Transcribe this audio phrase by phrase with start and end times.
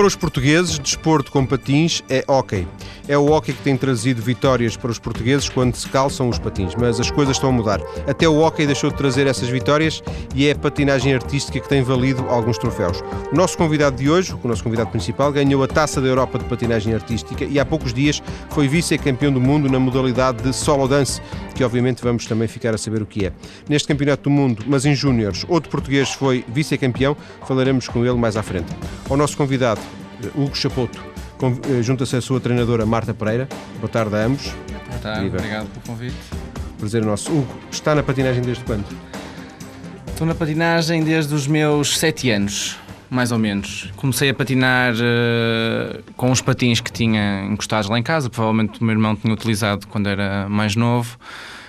[0.00, 2.66] para os portugueses, desporto com patins é hóquei.
[3.06, 6.74] É o hóquei que tem trazido vitórias para os portugueses quando se calçam os patins,
[6.74, 7.82] mas as coisas estão a mudar.
[8.06, 10.02] Até o hóquei deixou de trazer essas vitórias
[10.34, 13.02] e é a patinagem artística que tem valido alguns troféus.
[13.30, 16.46] O nosso convidado de hoje, o nosso convidado principal, ganhou a Taça da Europa de
[16.46, 21.20] Patinagem Artística e há poucos dias foi vice-campeão do mundo na modalidade de solo dance,
[21.54, 23.32] que obviamente vamos também ficar a saber o que é.
[23.68, 27.14] Neste Campeonato do Mundo, mas em júniores, outro português foi vice-campeão,
[27.46, 28.72] falaremos com ele mais à frente.
[29.10, 29.80] Ao nosso convidado,
[30.34, 30.98] Hugo Chapoto,
[31.68, 33.48] eh, junta-se a sua treinadora Marta Pereira.
[33.78, 34.54] Boa tarde a ambos.
[34.88, 35.38] Boa tarde, Viva.
[35.38, 36.16] obrigado pelo convite.
[36.78, 37.30] Prazer nosso.
[37.30, 38.84] Hugo, está na patinagem desde quando?
[40.08, 42.76] Estou na patinagem desde os meus 7 anos,
[43.08, 43.90] mais ou menos.
[43.96, 48.84] Comecei a patinar uh, com os patins que tinha encostados lá em casa, provavelmente o
[48.84, 51.16] meu irmão tinha utilizado quando era mais novo.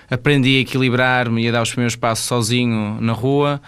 [0.10, 3.62] Aprendi a equilibrar-me e a dar os primeiros passos sozinho na rua.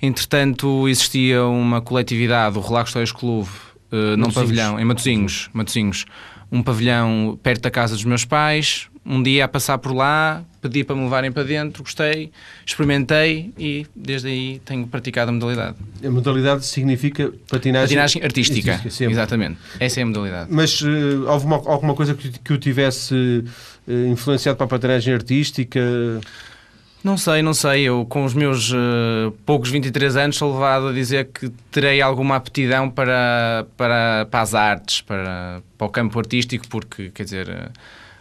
[0.00, 3.50] Entretanto, existia uma coletividade, o Relax Toys Clube,
[3.92, 6.06] uh, num pavilhão, em Matosinhos, Matosinhos,
[6.50, 8.88] um pavilhão perto da casa dos meus pais.
[9.04, 12.30] Um dia a passar por lá, pedi para me levarem para dentro, gostei,
[12.66, 15.76] experimentei e desde aí tenho praticado a modalidade.
[16.04, 18.74] A modalidade significa patinagem, patinagem artística.
[18.74, 19.56] artística exatamente.
[19.80, 20.52] Essa é a modalidade.
[20.52, 23.42] Mas uh, houve uma, alguma coisa que, que o tivesse
[23.88, 25.80] uh, influenciado para a patinagem artística?
[27.02, 27.82] Não sei, não sei.
[27.82, 32.36] Eu, com os meus uh, poucos 23 anos, sou levado a dizer que terei alguma
[32.36, 37.70] aptidão para, para, para as artes, para, para o campo artístico, porque, quer dizer, uh,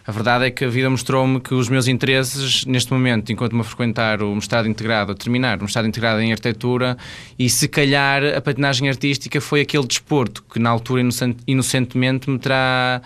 [0.10, 3.62] a verdade é que a vida mostrou-me que os meus interesses, neste momento, enquanto me
[3.62, 6.98] a frequentar o mestrado integrado, a terminar o mestrado integrado em arquitetura,
[7.38, 11.04] e se calhar a patinagem artística foi aquele desporto que, na altura,
[11.46, 13.02] inocentemente, me terá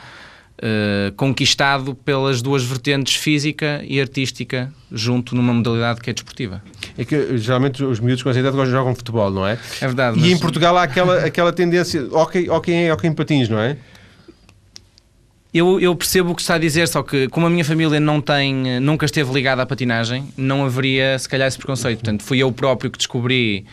[0.63, 6.63] Uh, conquistado pelas duas vertentes física e artística junto numa modalidade que é desportiva.
[6.97, 9.59] É que geralmente os miúdos com essa idade jogam futebol, não é?
[9.81, 10.17] É verdade.
[10.17, 10.31] E mas...
[10.31, 13.75] em Portugal há aquela, aquela tendência, ok, ok é ok em patins, não é?
[15.53, 18.19] Eu, eu, percebo o que está a dizer, só que como a minha família não
[18.19, 21.99] tem, nunca esteve ligada à patinagem, não haveria se calhar esse preconceito.
[21.99, 23.65] Portanto, fui eu próprio que descobri,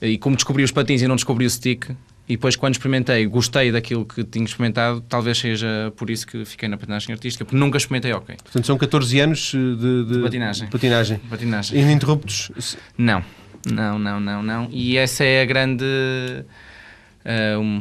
[0.00, 1.90] e como descobri os patins e não descobri o stick,
[2.28, 6.68] e depois, quando experimentei, gostei daquilo que tinha experimentado, talvez seja por isso que fiquei
[6.68, 8.36] na patinagem artística, porque nunca experimentei ok.
[8.42, 10.66] Portanto, são 14 anos de, de, de patinagem.
[10.66, 11.18] De patinagem.
[11.30, 11.80] patinagem.
[11.80, 12.50] Ininterruptos?
[12.98, 13.24] Não,
[13.64, 14.68] não, não, não, não.
[14.70, 15.84] E essa é a grande.
[15.84, 16.44] Uh,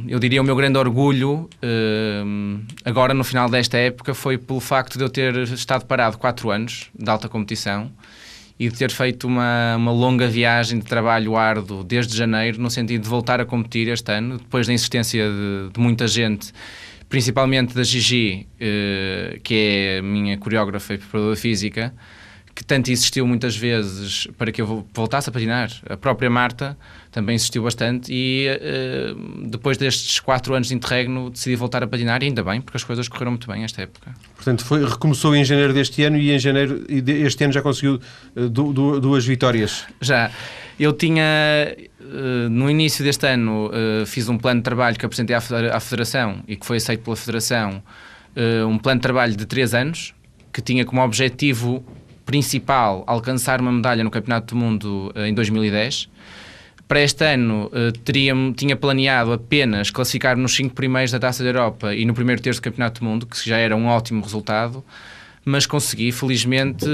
[0.08, 4.98] eu diria o meu grande orgulho uh, agora no final desta época foi pelo facto
[4.98, 7.92] de eu ter estado parado 4 anos de alta competição
[8.60, 13.04] e de ter feito uma, uma longa viagem de trabalho árduo desde janeiro, no sentido
[13.04, 16.52] de voltar a competir este ano, depois da insistência de, de muita gente,
[17.08, 21.94] principalmente da Gigi, eh, que é a minha coreógrafa e preparadora física,
[22.58, 25.70] que tanto insistiu muitas vezes para que eu voltasse a patinar.
[25.88, 26.76] A própria Marta
[27.12, 32.24] também insistiu bastante e uh, depois destes quatro anos de interregno decidi voltar a patinar
[32.24, 34.12] e ainda bem, porque as coisas correram muito bem esta época.
[34.36, 38.02] Portanto, foi, recomeçou em janeiro deste ano e em janeiro este ano já conseguiu
[38.36, 39.86] uh, duas vitórias.
[40.02, 40.32] Já.
[40.80, 43.70] Eu tinha, uh, no início deste ano,
[44.08, 47.84] fiz um plano de trabalho que apresentei à Federação e que foi aceito pela Federação,
[48.68, 50.16] um plano de trabalho de três anos,
[50.52, 51.86] que tinha como objetivo
[52.28, 56.10] principal alcançar uma medalha no Campeonato do Mundo em 2010
[56.88, 61.50] para este ano uh, teria, tinha planeado apenas classificar nos cinco primeiros da Taça da
[61.50, 64.84] Europa e no primeiro terço do Campeonato do Mundo, que já era um ótimo resultado,
[65.44, 66.86] mas consegui, felizmente,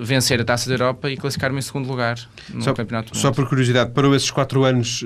[0.00, 2.18] vencer a Taça da Europa e classificar-me em segundo lugar
[2.52, 3.22] no só, Campeonato do Mundo.
[3.22, 5.02] Só por curiosidade, parou esses quatro anos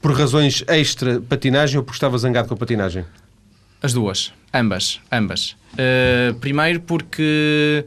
[0.00, 3.04] por razões extra patinagem ou porque estava zangado com a patinagem?
[3.82, 5.56] As duas, ambas, ambas.
[5.74, 7.84] Uh, primeiro porque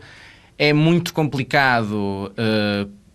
[0.58, 2.32] é muito complicado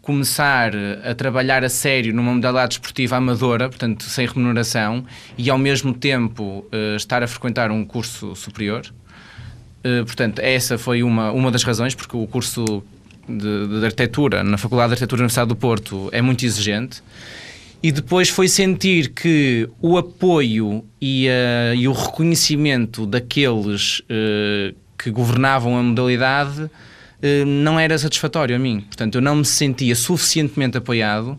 [0.06, 0.70] começar
[1.04, 5.04] a trabalhar a sério numa modalidade esportiva amadora, portanto sem remuneração,
[5.36, 8.86] e ao mesmo tempo uh, estar a frequentar um curso superior.
[9.84, 12.84] Uh, portanto, essa foi uma, uma das razões, porque o curso
[13.28, 17.02] de, de arquitetura na Faculdade de Arquitetura da Universidade do Porto é muito exigente.
[17.82, 24.02] E depois foi sentir que o apoio e, uh, e o reconhecimento daqueles
[24.96, 26.70] que governavam a modalidade
[27.46, 28.80] não era satisfatório a mim.
[28.80, 31.38] Portanto, eu não me sentia suficientemente apoiado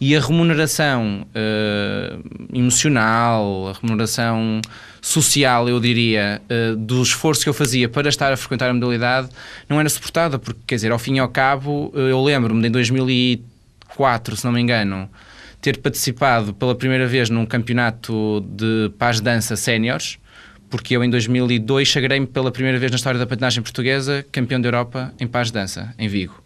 [0.00, 4.60] e a remuneração uh, emocional, a remuneração
[5.00, 9.28] social, eu diria, uh, do esforço que eu fazia para estar a frequentar a modalidade
[9.68, 12.70] não era suportada, porque, quer dizer, ao fim e ao cabo, eu lembro-me de em
[12.70, 15.10] 2004, se não me engano,
[15.60, 20.18] ter participado pela primeira vez num campeonato de paz-dança séniores
[20.70, 24.68] porque eu em 2002 sagrei-me pela primeira vez na história da patinagem portuguesa campeão da
[24.68, 26.42] Europa em paz dança, em Vigo.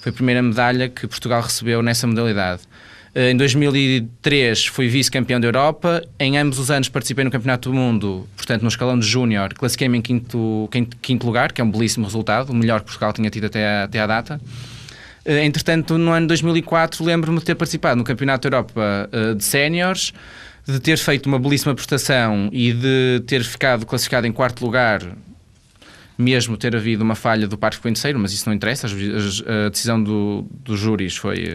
[0.00, 2.62] Foi a primeira medalha que Portugal recebeu nessa modalidade.
[3.14, 6.02] Eh, em 2003 fui vice-campeão da Europa.
[6.18, 9.54] Em ambos os anos participei no Campeonato do Mundo, portanto, no escalão de Júnior.
[9.54, 10.68] Classifiquei-me em quinto,
[11.00, 14.00] quinto, lugar, que é um belíssimo resultado, o melhor que Portugal tinha tido até, até
[14.00, 14.40] à data.
[15.24, 19.44] Eh, entretanto, no ano 2004, lembro-me de ter participado no Campeonato da Europa eh, de
[19.44, 20.12] Séniores,
[20.66, 25.02] de ter feito uma belíssima prestação e de ter ficado classificado em quarto lugar,
[26.16, 30.46] mesmo ter havido uma falha do Parque Coenceiro, mas isso não interessa, a decisão do,
[30.50, 31.48] dos júris foi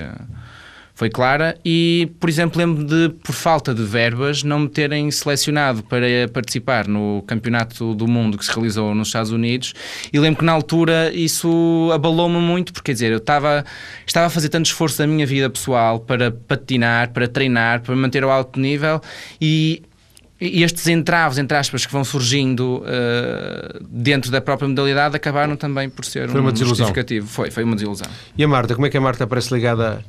[1.00, 5.82] foi clara e, por exemplo, lembro de, por falta de verbas, não me terem selecionado
[5.82, 9.74] para participar no Campeonato do Mundo que se realizou nos Estados Unidos
[10.12, 13.64] e lembro que na altura isso abalou-me muito, porque quer dizer, eu estava,
[14.06, 18.26] estava a fazer tanto esforço da minha vida pessoal para patinar, para treinar, para manter
[18.26, 19.00] o alto nível
[19.40, 19.82] e
[20.42, 25.90] e estes entraves, entre aspas, que vão surgindo uh, dentro da própria modalidade acabaram também
[25.90, 26.88] por ser foi um uma desilusão.
[26.88, 27.28] justificativo.
[27.28, 28.08] Foi, foi uma desilusão.
[28.38, 30.02] E a Marta, como é que a Marta aparece ligada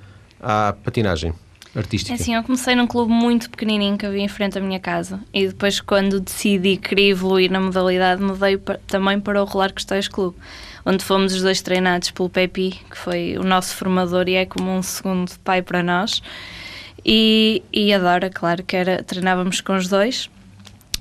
[0.43, 1.33] à patinagem
[1.75, 2.13] artística?
[2.13, 5.21] É assim, eu comecei num clube muito pequenininho que havia em frente à minha casa
[5.33, 10.09] e depois quando decidi querer evoluir na modalidade mudei para, também para o Rolar Costeiros
[10.09, 10.37] Clube
[10.85, 14.71] onde fomos os dois treinados pelo Pepi, que foi o nosso formador e é como
[14.71, 16.23] um segundo pai para nós
[17.05, 20.29] e, e a Dora, claro que era, treinávamos com os dois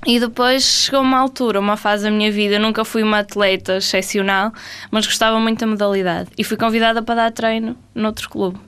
[0.06, 3.76] e depois chegou uma altura, uma fase da minha vida, eu nunca fui uma atleta
[3.76, 4.50] excepcional,
[4.90, 6.30] mas gostava muito da modalidade.
[6.38, 8.58] E fui convidada para dar treino noutro clube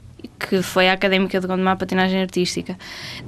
[0.48, 2.76] que foi a Académica de Gondomar Patinagem Artística.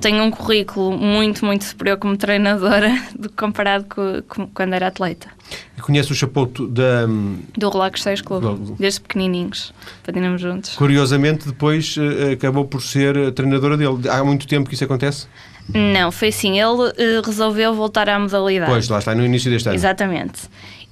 [0.01, 2.91] Tenho um currículo muito, muito superior como treinadora
[3.37, 5.29] comparado com, com quando era atleta.
[5.77, 7.07] E conhece o chapoto da...
[7.57, 8.77] Do Relax 6 Clube, do...
[8.79, 9.73] desde pequenininhos,
[10.05, 10.75] patinamos juntos.
[10.77, 14.09] Curiosamente, depois uh, acabou por ser treinadora dele.
[14.09, 15.27] Há muito tempo que isso acontece?
[15.73, 16.93] Não, foi assim, ele
[17.25, 18.71] resolveu voltar à modalidade.
[18.71, 19.77] Pois, lá está, no início deste ano.
[19.77, 20.43] Exatamente.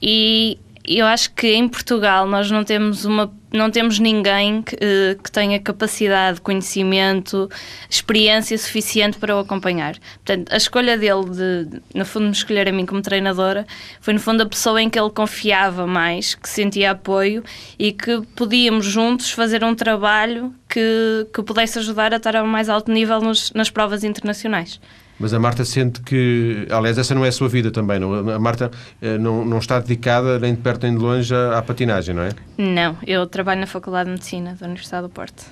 [0.01, 5.17] E eu acho que em Portugal nós não temos uma não temos ninguém que, eh,
[5.23, 7.49] que, tenha capacidade, conhecimento,
[7.89, 9.97] experiência suficiente para o acompanhar.
[10.25, 13.67] Portanto, a escolha dele de, no fundo, me escolher a mim como treinadora
[14.01, 17.45] foi, no fundo, a pessoa em que ele confiava mais, que sentia apoio
[17.79, 22.47] e que podíamos juntos fazer um trabalho que, que pudesse ajudar a estar a um
[22.47, 24.81] mais alto nível nos, nas provas internacionais.
[25.23, 28.01] Mas a Marta sente que, aliás, essa não é a sua vida também.
[28.01, 28.29] Não?
[28.29, 31.63] A Marta eh, não, não está dedicada nem de perto nem de longe à, à
[31.63, 32.31] patinagem, não é?
[32.59, 35.45] Não, eu trabalho na Faculdade de Medicina da Universidade do Porto.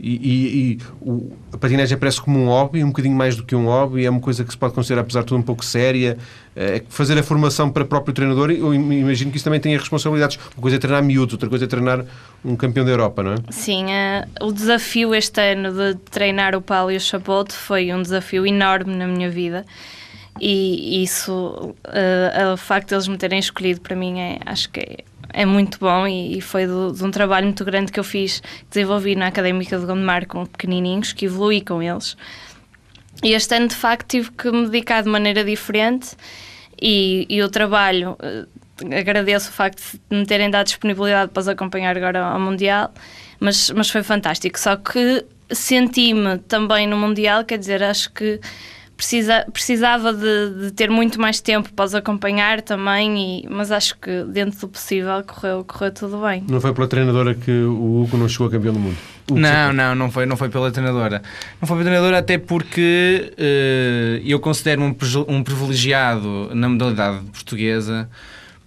[0.00, 3.54] E, e, e o, a patinagem parece como um hobby, um bocadinho mais do que
[3.54, 6.16] um hobby, é uma coisa que se pode considerar, apesar de tudo, um pouco séria.
[6.56, 10.38] É fazer a formação para o próprio treinador, eu imagino que isso também tem responsabilidades.
[10.56, 12.04] Uma coisa é treinar miúdos, outra coisa é treinar
[12.44, 13.36] um campeão da Europa, não é?
[13.50, 18.02] Sim, uh, o desafio este ano de treinar o Paulo e o Chapote foi um
[18.02, 19.64] desafio enorme na minha vida
[20.40, 24.80] e isso, uh, o facto de eles me terem escolhido para mim é, acho que
[24.80, 24.96] é,
[25.32, 28.42] é muito bom e, e foi do, de um trabalho muito grande que eu fiz,
[28.70, 32.16] desenvolvi na Académica de Gondomar com pequenininhos, que evolui com eles.
[33.22, 36.16] E este ano, de facto, tive que me dedicar de maneira diferente
[36.80, 41.48] e, e o trabalho, uh, agradeço o facto de me terem dado disponibilidade para os
[41.48, 42.92] acompanhar agora ao Mundial,
[43.38, 44.58] mas, mas foi fantástico.
[44.58, 48.40] Só que senti-me também no Mundial, quer dizer, acho que
[49.00, 53.96] precisa, precisava de, de, ter muito mais tempo para os acompanhar também, e, mas acho
[53.96, 56.44] que dentro do possível correu, correu tudo bem.
[56.46, 58.98] Não foi pela treinadora que o Hugo não chegou a campeão do mundo?
[59.30, 61.22] não, não, não foi, não foi pela treinadora.
[61.58, 64.94] Não foi pela treinadora até porque uh, eu considero um,
[65.28, 68.06] um privilegiado na modalidade portuguesa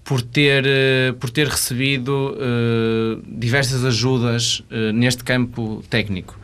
[0.03, 4.63] por ter, uh, por ter recebido uh, diversas ajudas
[4.95, 6.35] neste campo técnico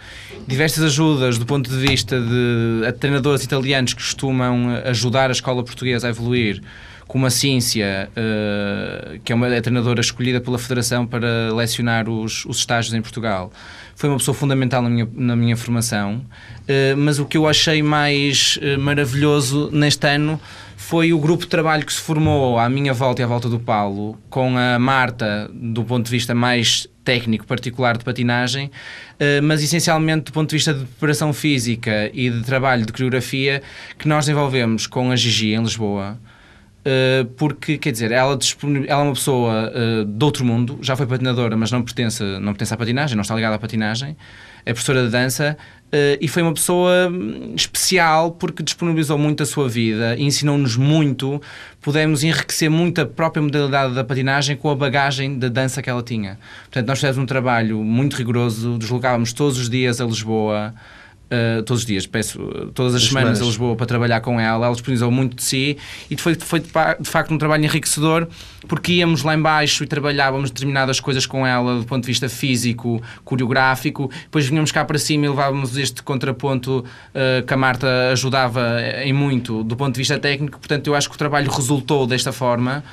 [0.48, 6.08] diversas ajudas do ponto de vista de treinadores italianos que costumam ajudar a escola portuguesa
[6.08, 6.62] a evoluir,
[7.09, 12.45] como a Cíncia, uh, que é uma é treinadora escolhida pela Federação para lecionar os,
[12.45, 13.51] os estágios em Portugal.
[13.95, 17.81] Foi uma pessoa fundamental na minha, na minha formação, uh, mas o que eu achei
[17.81, 20.39] mais uh, maravilhoso neste ano
[20.77, 23.59] foi o grupo de trabalho que se formou à minha volta e à volta do
[23.59, 28.71] Paulo, com a Marta, do ponto de vista mais técnico particular de patinagem,
[29.43, 33.61] mas essencialmente do ponto de vista de preparação física e de trabalho de coreografia
[33.97, 36.17] que nós desenvolvemos com a Gigi em Lisboa.
[36.86, 38.38] Eh, porque, quer dizer, ela,
[38.88, 42.53] ela é uma pessoa eh, de outro mundo, já foi patinadora, mas não pertence, não
[42.53, 44.15] pertence à patinagem, não está ligada à patinagem,
[44.65, 45.57] é professora de dança
[45.89, 51.41] Uh, e foi uma pessoa hum, especial porque disponibilizou muito a sua vida, ensinou-nos muito,
[51.81, 56.03] pudemos enriquecer muito a própria modalidade da patinagem com a bagagem da dança que ela
[56.03, 56.38] tinha.
[56.65, 60.75] Portanto, nós fizemos um trabalho muito rigoroso, deslocávamos todos os dias a Lisboa,
[61.31, 64.19] Uh, todos os dias, peço uh, todas as, as semanas, semanas, a Lisboa para trabalhar
[64.19, 65.77] com ela, ela disponibilizou muito de si
[66.09, 68.27] e foi, foi de, de, facto um trabalho enriquecedor
[68.67, 73.00] porque íamos lá embaixo e trabalhávamos determinadas coisas com ela do ponto de vista físico,
[73.24, 78.81] coreográfico, depois vinhamos cá para cima e levávamos este contraponto uh, que a Marta ajudava
[79.03, 82.31] em muito do ponto de vista técnico, portanto eu acho que o trabalho resultou desta
[82.31, 82.83] forma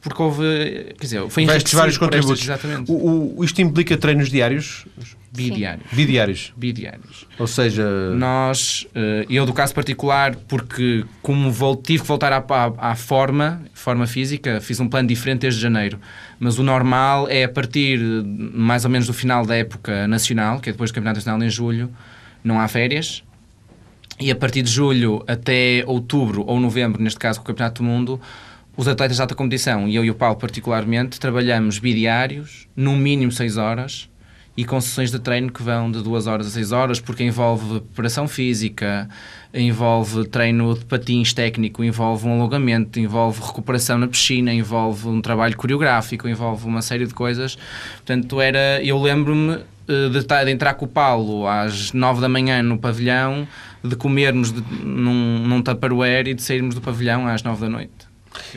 [0.00, 2.48] porque houve, quer dizer, foi vários contributos.
[2.48, 2.90] Estas, exatamente.
[2.90, 4.84] O, o, isto implica treinos diários?
[5.34, 5.86] Bidiários.
[5.90, 6.52] Bidiários.
[6.54, 7.26] Bidiários.
[7.38, 7.84] Ou seja...
[8.14, 13.62] Nós, eh, eu do caso particular, porque como tive que voltar à, à, à, forma,
[13.72, 15.98] forma física, fiz um plano diferente desde janeiro.
[16.38, 20.68] Mas o normal é a partir mais ou menos do final da época nacional, que
[20.68, 21.90] é depois do Campeonato Nacional em julho,
[22.44, 23.24] não há férias.
[24.20, 27.88] E a partir de julho até outubro ou novembro, neste caso com o Campeonato do
[27.88, 28.20] Mundo,
[28.76, 33.32] os atletas de alta competição, e eu e o Paulo particularmente, trabalhamos bidiários, no mínimo
[33.32, 34.10] 6 horas,
[34.56, 37.80] e com sessões de treino que vão de 2 horas a 6 horas, porque envolve
[37.80, 39.08] preparação física,
[39.54, 45.56] envolve treino de patins técnico, envolve um alongamento, envolve recuperação na piscina, envolve um trabalho
[45.56, 47.56] coreográfico, envolve uma série de coisas.
[47.96, 52.62] Portanto, era, eu lembro-me eh, de, de, entrar com o Paulo às 9 da manhã
[52.62, 53.48] no pavilhão,
[53.82, 58.12] de comermos de, num, num tupperware e de sairmos do pavilhão às 9 da noite.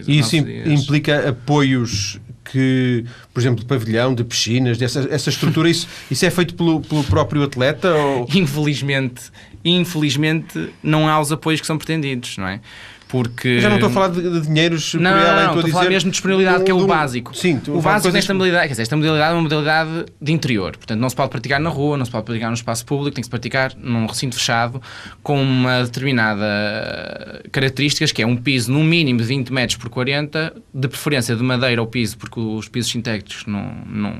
[0.08, 5.88] E isso implica apoios que, por exemplo, de pavilhão, de piscinas, dessa essa estrutura, isso,
[6.10, 7.94] isso é feito pelo, pelo próprio atleta?
[7.94, 8.28] Ou...
[8.34, 9.32] Infelizmente,
[9.64, 12.62] infelizmente não há os apoios que são pretendidos, não é?
[13.08, 13.48] Porque...
[13.48, 15.60] Eu já não estou a falar de, de dinheiros não, por ela, não, não, estou
[15.60, 15.74] a, dizer...
[15.74, 17.36] falar mesmo de disponibilidade, que é o básico.
[17.36, 21.00] Sim, o básico desta modalidade, quer dizer, esta modalidade é uma modalidade de interior, portanto
[21.00, 23.28] não se pode praticar na rua, não se pode praticar no espaço público, tem que
[23.28, 24.82] se praticar num recinto fechado
[25.22, 30.54] com uma determinada características, que é um piso no mínimo de 20 metros por 40,
[30.74, 34.16] de preferência de madeira ou piso, porque os pisos sintéticos não, não,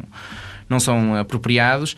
[0.70, 1.96] não são apropriados,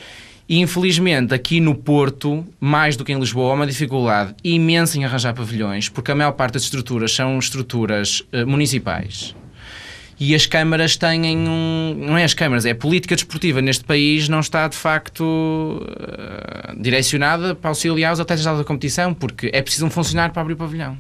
[0.50, 5.04] e infelizmente aqui no Porto, mais do que em Lisboa, há uma dificuldade imensa em
[5.04, 9.36] arranjar pavilhões, porque a maior parte das estruturas são estruturas uh, municipais.
[10.20, 11.96] E as câmaras têm um.
[11.96, 16.82] Não é as câmaras, é a política desportiva neste país não está de facto uh,
[16.82, 20.58] direcionada para auxiliar os atletas da competição, porque é preciso um funcionário para abrir o
[20.58, 20.98] pavilhão.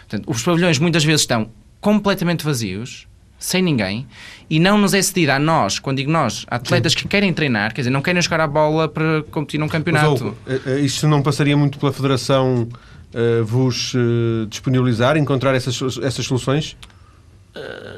[0.00, 1.48] Portanto, os pavilhões muitas vezes estão
[1.80, 3.06] completamente vazios
[3.42, 4.06] sem ninguém,
[4.48, 7.00] e não nos é cedido a nós, quando digo nós, atletas Sim.
[7.00, 10.36] que querem treinar, quer dizer, não querem jogar a bola para competir num campeonato.
[10.46, 16.24] Mas, oh, isto não passaria muito pela Federação uh, vos uh, disponibilizar, encontrar essas, essas
[16.24, 16.76] soluções?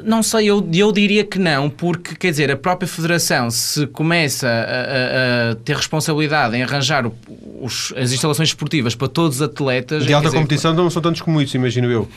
[0.02, 4.48] Não sei, eu, eu diria que não, porque quer dizer, a própria Federação, se começa
[4.48, 7.14] a, a, a ter responsabilidade em arranjar o,
[7.62, 10.04] os, as instalações esportivas para todos os atletas.
[10.04, 12.08] De alta competição dizer, não são tantos como isso, imagino eu.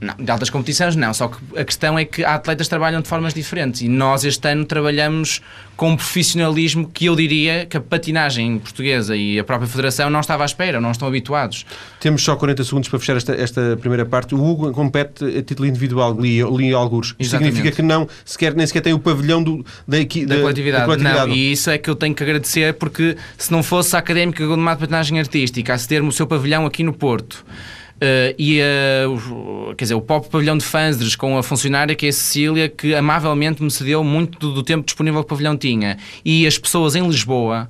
[0.00, 3.34] Não, de altas competições não, só que a questão é que atletas trabalham de formas
[3.34, 5.40] diferentes e nós este ano trabalhamos
[5.76, 10.18] com um profissionalismo que eu diria que a patinagem portuguesa e a própria Federação não
[10.18, 11.64] estava à espera, não estão habituados.
[12.00, 14.34] Temos só 40 segundos para fechar esta, esta primeira parte.
[14.34, 17.14] O Hugo compete a título individual, li, li alguns.
[17.18, 20.80] Isto significa que não, sequer, nem sequer tem o pavilhão do, da, da, da, coletividade.
[20.80, 21.28] da, coletividade.
[21.28, 24.44] Não, e isso é que eu tenho que agradecer porque se não fosse a Académica
[24.44, 27.44] de Patinagem Artística a ceder-me o seu pavilhão aqui no Porto
[27.98, 32.08] Uh, e uh, quer dizer, o próprio pavilhão de Fanzres com a funcionária que é
[32.10, 35.98] a Cecília, que amavelmente me cedeu muito do, do, tempo disponível que o pavilhão tinha.
[36.24, 37.68] E as pessoas em Lisboa,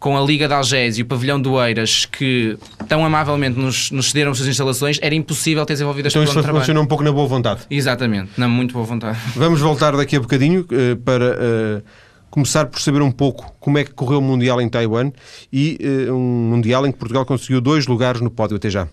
[0.00, 2.56] com a Liga de Algés e o pavilhão do Eiras, que
[2.88, 6.40] tão amavelmente nos, nos cederam as suas instalações, era impossível ter desenvolvido este então, plano
[6.40, 6.62] de trabalho.
[6.62, 7.60] Funciona um pouco na boa vontade.
[7.70, 9.18] Exatamente, na muito boa vontade.
[9.36, 11.82] Vamos voltar daqui a bocadinho uh, para
[12.30, 15.12] começar por saber um pouco como é que correu o Mundial em Taiwan
[15.52, 15.78] e
[16.08, 18.56] uh, um Mundial em que Portugal conseguiu dois lugares no pódio.
[18.56, 18.88] Até já.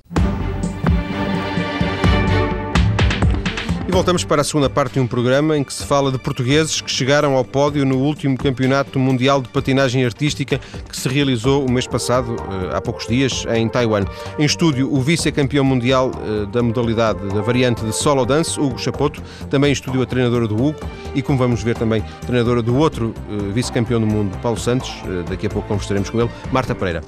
[3.94, 6.90] Voltamos para a segunda parte de um programa em que se fala de portugueses que
[6.90, 10.60] chegaram ao pódio no último Campeonato Mundial de Patinagem Artística
[10.90, 14.04] que se realizou o mês passado, eh, há poucos dias, em Taiwan.
[14.40, 19.22] Em estúdio, o vice-campeão mundial eh, da modalidade da variante de solo dance, Hugo Chapoto,
[19.48, 20.80] também em estúdio a treinadora do Hugo
[21.14, 24.92] e, como vamos ver também, treinadora do outro eh, vice-campeão do mundo, Paulo Santos,
[25.30, 27.04] daqui a pouco conversaremos com ele, Marta Pereira.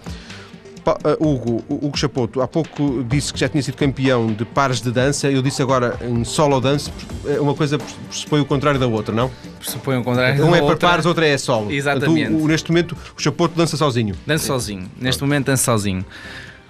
[0.86, 4.92] Uh, Hugo, Hugo Chapoto, há pouco disse que já tinha sido campeão de pares de
[4.92, 6.92] dança, eu disse agora em solo dance,
[7.26, 9.32] é uma coisa pressupõe o contrário da outra, não?
[9.58, 11.72] Pressupõe o contrário um da é para pares, outra é solo.
[11.72, 12.32] Exatamente.
[12.32, 14.16] Tu, neste momento, o Chapoto dança sozinho.
[14.28, 16.06] Dança sozinho, neste momento dança sozinho.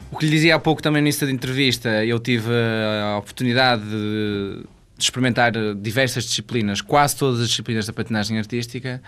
[0.10, 2.50] O que lhe dizia há pouco também no início da entrevista, eu tive
[3.03, 4.63] a oportunidade de,
[4.98, 9.01] experimentar diversas disciplinas, quase todas as disciplinas da patinagem artística,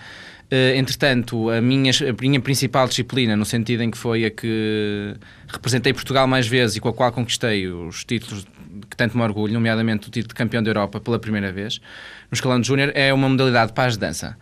[0.75, 5.15] entretanto, a minha, a minha principal disciplina, no sentido em que foi a que
[5.47, 8.45] representei Portugal mais vezes e com a qual conquistei os títulos
[8.89, 11.79] que tanto me orgulho, nomeadamente o título de campeão da Europa pela primeira vez,
[12.31, 14.37] no escalão de júnior, é uma modalidade de paz de dança.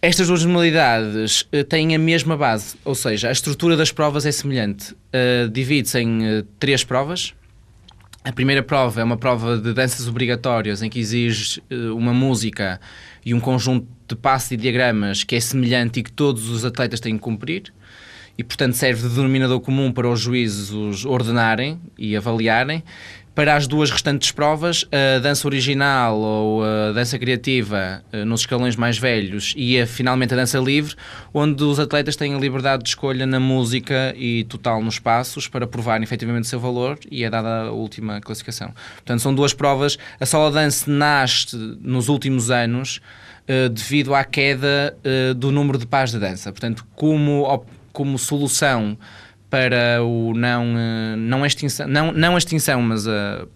[0.00, 4.32] Estas duas modalidades uh, têm a mesma base, ou seja, a estrutura das provas é
[4.32, 4.92] semelhante.
[4.92, 7.34] Uh, Divide-se em uh, três provas.
[8.24, 11.62] A primeira prova é uma prova de danças obrigatórias em que exige
[11.94, 12.80] uma música
[13.22, 17.00] e um conjunto de passos e diagramas que é semelhante e que todos os atletas
[17.00, 17.70] têm que cumprir
[18.38, 22.82] e, portanto, serve de denominador comum para os juízes ordenarem e avaliarem.
[23.34, 28.76] Para as duas restantes provas, a dança original ou a dança criativa eh, nos escalões
[28.76, 30.94] mais velhos e a, finalmente a dança livre,
[31.32, 35.66] onde os atletas têm a liberdade de escolha na música e total nos passos para
[35.66, 38.72] provarem efetivamente o seu valor e é dada a última classificação.
[38.94, 39.98] Portanto, são duas provas.
[40.20, 43.00] A solo dance nasce nos últimos anos
[43.48, 46.52] uh, devido à queda uh, do número de pares de dança.
[46.52, 48.96] Portanto, como, como solução
[49.54, 53.46] para o não, eh, não extinção, não, não extinção, mas a,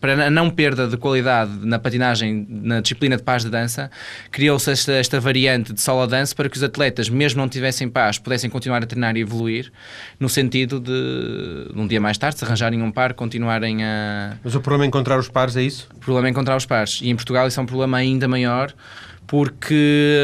[0.00, 3.90] para a não perda de qualidade na patinagem, na disciplina de paz de dança,
[4.30, 8.20] criou-se esta, esta, variante de solo dance para que os atletas, mesmo não tivessem paz,
[8.20, 9.72] pudessem continuar a treinar e evoluir,
[10.20, 14.36] no sentido de, um dia mais tarde, se arranjarem um par, continuarem a...
[14.44, 15.88] Mas o problema é encontrar os pares, é isso?
[15.92, 17.00] O problema é encontrar os pares.
[17.02, 18.72] E em Portugal isso é um problema ainda maior,
[19.32, 20.18] porque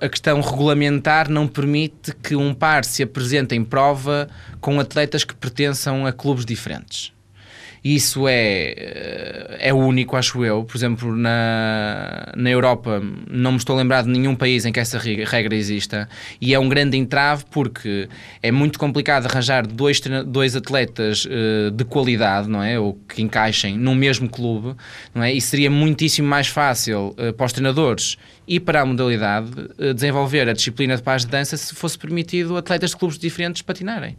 [0.00, 4.28] a questão regulamentar não permite que um par se apresente em prova
[4.60, 7.12] com atletas que pertençam a clubes diferentes.
[7.82, 10.64] Isso é, eh, é único, acho eu.
[10.64, 14.78] Por exemplo, na, na Europa, não me estou a lembrar de nenhum país em que
[14.78, 16.08] essa regra exista.
[16.40, 18.08] E é um grande entrave porque
[18.42, 22.78] é muito complicado arranjar dois, dois atletas uh, de qualidade, não é?
[22.78, 24.76] Ou que encaixem num mesmo clube,
[25.14, 25.32] não é?
[25.32, 29.50] E seria muitíssimo mais fácil uh, para os treinadores e para a modalidade
[29.94, 34.16] desenvolver a disciplina de paz de dança se fosse permitido atletas de clubes diferentes patinarem.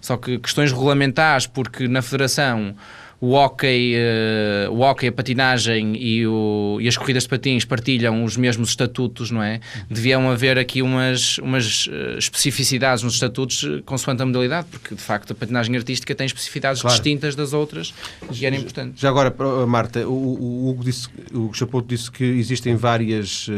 [0.00, 2.76] Só que questões regulamentares, porque na federação
[3.22, 8.24] o hockey, uh, o hockey, a patinagem e, o, e, as corridas de patins partilham
[8.24, 9.60] os mesmos estatutos, não é?
[9.88, 15.00] Deviam haver aqui umas, umas uh, especificidades nos estatutos uh, consoante a modalidade, porque de
[15.00, 16.96] facto a patinagem artística tem especificidades claro.
[16.96, 17.94] distintas das outras
[18.32, 19.00] e era importante.
[19.00, 19.32] Já agora,
[19.68, 23.48] Marta, o, o Hugo, disse, o Hugo Chapoto disse que existem várias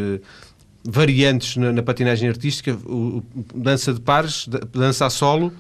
[0.85, 5.51] variantes na, na, patinagem artística, o, dança de pares, dança a solo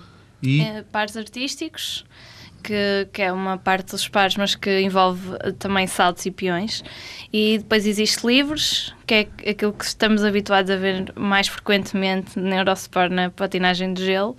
[0.42, 0.60] e...
[0.60, 2.04] É, pares artísticos,
[2.64, 5.20] que, que é uma parte dos pares, mas que envolve
[5.58, 6.82] também saltos e peões.
[7.32, 12.56] E depois existe livres, que é aquilo que estamos habituados a ver mais frequentemente na
[12.56, 14.34] Eurosport, na patinagem de gelo,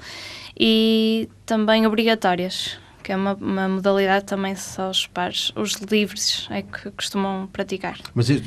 [0.59, 6.63] e também obrigatórias, que é uma, uma modalidade também só os pares, os livres é
[6.63, 7.99] que costumam praticar.
[8.15, 8.39] Mas eh,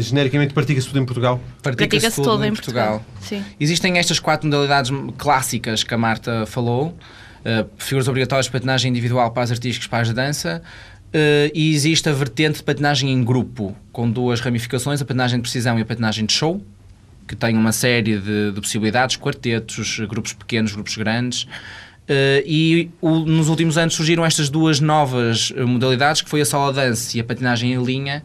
[0.00, 1.40] genericamente pratica-se tudo em Portugal?
[1.62, 3.04] Pratica-se pratica tudo, tudo, em Portugal.
[3.20, 3.44] Portugal.
[3.60, 6.96] Existem estas quatro modalidades clássicas que a Marta falou,
[7.44, 10.62] uh, figuras obrigatórias de patinagem individual para as artísticos para a dança,
[11.12, 15.42] Uh, e existe a vertente de patinagem em grupo, com duas ramificações, a patinagem de
[15.42, 16.64] precisão e a patinagem de show,
[17.28, 21.42] que tem uma série de, de possibilidades, quartetos, grupos pequenos, grupos grandes.
[21.42, 26.72] Uh, e o, nos últimos anos surgiram estas duas novas modalidades, que foi a solo
[26.72, 28.24] dance e a patinagem em linha,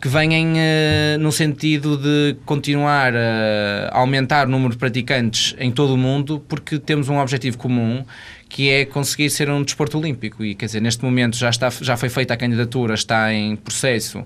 [0.00, 5.92] que vêm uh, no sentido de continuar a aumentar o número de praticantes em todo
[5.92, 8.04] o mundo, porque temos um objetivo comum,
[8.48, 10.42] que é conseguir ser um desporto olímpico.
[10.44, 14.24] E quer dizer, neste momento já, está, já foi feita a candidatura, está em processo.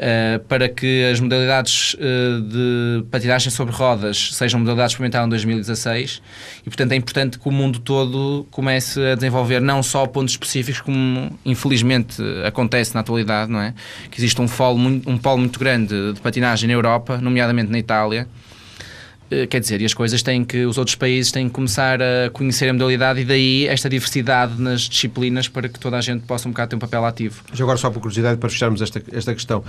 [0.00, 6.22] Uh, para que as modalidades uh, de patinagem sobre rodas sejam modalidades experimentadas em 2016
[6.60, 10.80] e, portanto, é importante que o mundo todo comece a desenvolver não só pontos específicos,
[10.80, 13.74] como infelizmente acontece na atualidade, não é?
[14.10, 18.26] Que existe um polo, um polo muito grande de patinagem na Europa, nomeadamente na Itália,
[18.26, 18.49] eh,
[19.48, 22.68] quer dizer, e as coisas têm que, os outros países têm que começar a conhecer
[22.68, 26.50] a modalidade e daí esta diversidade nas disciplinas para que toda a gente possa um
[26.50, 27.42] bocado ter um papel ativo.
[27.52, 29.62] Já agora, só por curiosidade, para fecharmos esta, esta questão,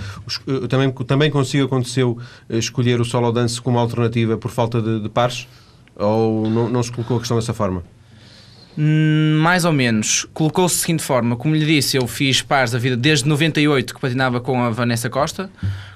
[0.47, 2.17] eh, também, também consigo aconteceu
[2.49, 5.47] eh, escolher o solo dance como alternativa por falta de, de pares?
[5.95, 7.83] Ou não, não se colocou a questão dessa forma?
[8.77, 10.25] Hum, mais ou menos.
[10.33, 13.99] Colocou-se da seguinte forma: como lhe disse, eu fiz pares da vida desde 98 que
[13.99, 15.49] patinava com a Vanessa Costa,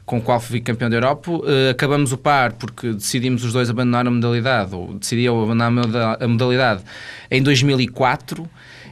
[0.05, 1.31] com o qual fui campeão da Europa.
[1.31, 6.17] Uh, acabamos o par porque decidimos os dois abandonar a modalidade, ou decidi eu abandonar
[6.19, 6.83] a modalidade
[7.31, 8.47] em 2004.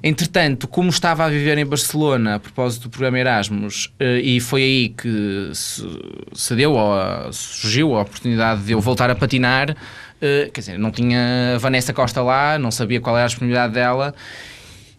[0.05, 4.61] Entretanto, como estava a viver em Barcelona a propósito do programa Erasmus, uh, e foi
[4.61, 10.59] aí que se, deu, ou, surgiu a oportunidade de eu voltar a patinar, uh, quer
[10.59, 14.13] dizer, não tinha Vanessa Costa lá, não sabia qual era a disponibilidade dela,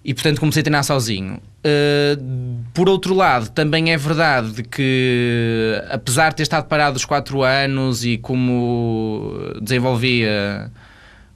[0.04, 1.40] e portanto comecei a treinar sozinho.
[1.66, 7.42] Uh, por outro lado, também é verdade que, apesar de ter estado parado os 4
[7.42, 10.70] anos e como desenvolvia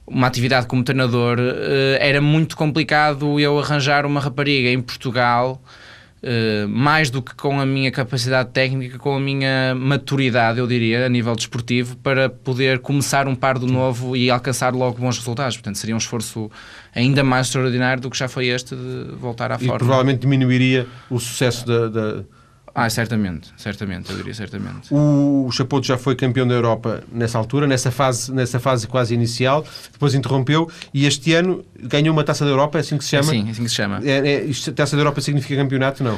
[0.05, 5.59] uma atividade como treinador, uh, era muito complicado eu arranjar uma rapariga em Portugal
[6.21, 11.05] Uh, mais do que com a minha capacidade técnica, com a minha maturidade, eu diria,
[11.05, 15.55] a nível desportivo, para poder começar um par do novo e alcançar logo bons resultados.
[15.55, 16.51] Portanto, seria um esforço
[16.93, 19.77] ainda mais extraordinário do que já foi este de voltar à e forma.
[19.77, 22.23] provavelmente diminuiria o sucesso da, da...
[22.73, 24.93] Ah, certamente, certamente, eu diria certamente.
[24.93, 29.65] O Chapoto já foi campeão da Europa nessa altura, nessa fase, nessa fase quase inicial,
[29.91, 33.23] depois interrompeu e este ano ganhou uma taça da Europa, é assim que se chama?
[33.23, 33.99] Sim, é assim que se chama.
[34.03, 36.03] É, é, isto, taça da Europa significa campeonato?
[36.03, 36.17] Não.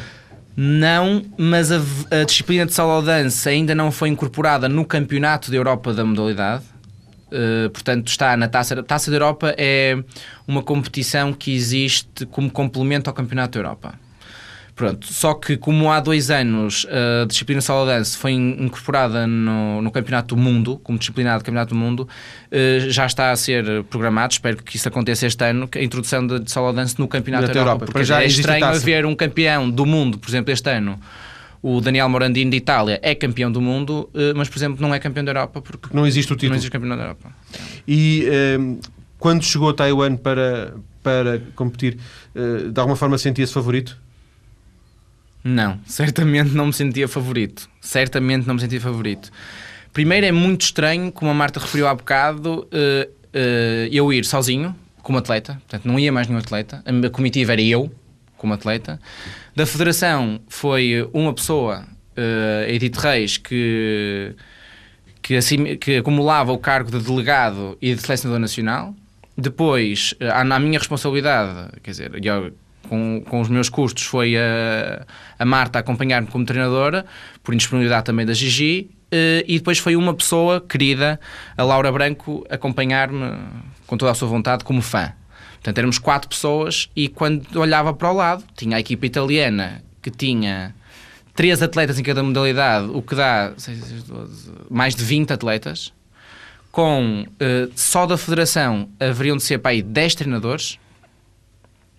[0.55, 1.79] Não, mas a,
[2.11, 6.63] a, disciplina de solo dance ainda não foi incorporada no campeonato da Europa da modalidade.
[7.31, 9.97] Uh, portanto, está na Taça, a Taça da Europa é
[10.47, 13.93] uma competição que existe como complemento ao Campeonato da Europa.
[14.81, 19.91] Pronto, só que como há dois anos a disciplina solo dance foi incorporada no, no
[19.91, 22.09] Campeonato do Mundo, como disciplina do Campeonato do Mundo,
[22.49, 26.49] eh, já está a ser programado, espero que isso aconteça este ano, a introdução de
[26.49, 29.85] solo dance no Campeonato da Europa, Europa, porque já é estranho haver um campeão do
[29.85, 30.99] mundo, por exemplo, este ano,
[31.61, 34.99] o Daniel Morandini de Itália é campeão do mundo, eh, mas, por exemplo, não é
[34.99, 36.51] campeão da Europa porque não existe o título.
[36.51, 37.31] Não existe campeão da Europa.
[37.87, 38.79] E um, ehm,
[39.19, 41.99] quando chegou a Taiwan para, para competir,
[42.35, 43.95] uh, de alguma forma sentia-se favorito?
[45.43, 47.69] Não, certamente não me sentia favorito.
[47.79, 49.31] Certamente não me sentia favorito.
[49.93, 53.21] Primeiro é muito estranho, como a Marta referiu há bocado, uh,
[53.91, 57.91] eu ir sozinho, como atleta, portanto não ia mais nenhum atleta, a comitiva era eu,
[58.41, 58.99] como atleta.
[59.55, 61.85] Da federação foi uma pessoa,
[62.17, 64.35] uh, Edith Reis, que,
[65.21, 68.95] que, assim, que acumulava o cargo de delegado e de selecionador nacional.
[69.37, 70.13] Depois,
[70.45, 72.51] na minha responsabilidade, quer dizer, eu
[72.89, 75.05] com, com os meus custos foi a,
[75.39, 77.05] a Marta acompanhar-me como treinadora,
[77.41, 81.19] por indisponibilidade também da Gigi, eh, e depois foi uma pessoa querida,
[81.57, 83.37] a Laura Branco, acompanhar-me
[83.85, 85.13] com toda a sua vontade como fã.
[85.61, 90.09] Portanto, éramos quatro pessoas e quando olhava para o lado, tinha a equipa italiana que
[90.09, 90.73] tinha
[91.35, 95.93] três atletas em cada modalidade, o que dá 6, 12, mais de 20 atletas.
[96.71, 100.79] Com uh, só da federação haveriam de ser para aí 10 treinadores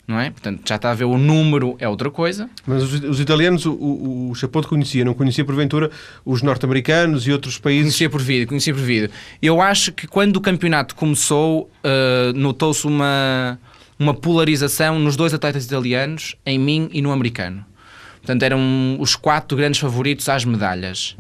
[0.07, 0.31] não é?
[0.31, 2.51] Portanto, já está a ver o número é outra coisa.
[2.67, 5.91] Mas os, os italianos, o, o, o Chapoto conhecia, não conhecia porventura
[6.25, 7.85] os norte-americanos e outros países?
[7.85, 9.11] Conhecia por vídeo, conhecia por vídeo.
[9.41, 13.59] Eu acho que quando o campeonato começou, uh, notou-se uma,
[13.99, 17.65] uma polarização nos dois atletas italianos, em mim e no americano.
[18.19, 21.17] Portanto, eram os quatro grandes favoritos às medalhas.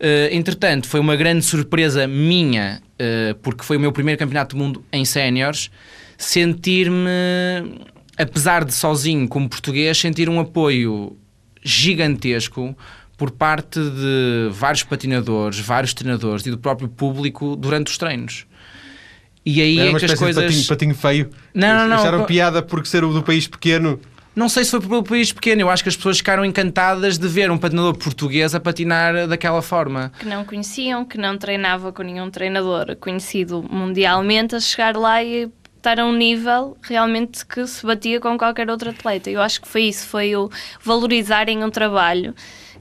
[0.00, 4.62] Uh, entretanto, foi uma grande surpresa minha, uh, porque foi o meu primeiro campeonato do
[4.62, 5.70] mundo em séniores,
[6.16, 7.08] sentir-me
[8.20, 11.16] apesar de sozinho, como português, sentir um apoio
[11.62, 12.76] gigantesco
[13.16, 18.46] por parte de vários patinadores, vários treinadores e do próprio público durante os treinos.
[19.44, 20.44] E aí Era é que as coisas.
[20.44, 21.30] Patinho, patinho feio.
[21.54, 21.96] Não, não, não.
[21.96, 24.00] Acharam piada porque ser o do país pequeno.
[24.34, 27.26] Não sei se foi pelo país pequeno, eu acho que as pessoas ficaram encantadas de
[27.26, 30.12] ver um patinador português a patinar daquela forma.
[30.18, 35.50] Que não conheciam, que não treinava com nenhum treinador conhecido mundialmente, a chegar lá e
[35.80, 39.30] estar a um nível realmente que se batia com qualquer outro atleta.
[39.30, 40.50] Eu acho que foi isso, foi o
[40.82, 42.34] valorizarem um trabalho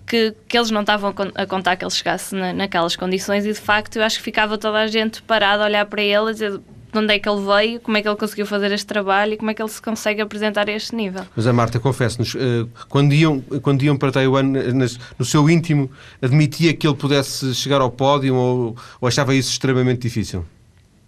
[0.06, 3.60] que, que eles não estavam a contar que ele chegasse na, naquelas condições e de
[3.60, 6.60] facto eu acho que ficava toda a gente parada a olhar para ele e dizer
[6.92, 9.38] de onde é que ele veio, como é que ele conseguiu fazer este trabalho e
[9.38, 11.24] como é que ele se consegue apresentar a este nível.
[11.36, 14.44] Mas a Marta, confesse-nos, eh, quando iam, quando iam para Taiwan,
[15.20, 20.02] no seu íntimo, admitia que ele pudesse chegar ao pódio ou, ou achava isso extremamente
[20.02, 20.44] difícil?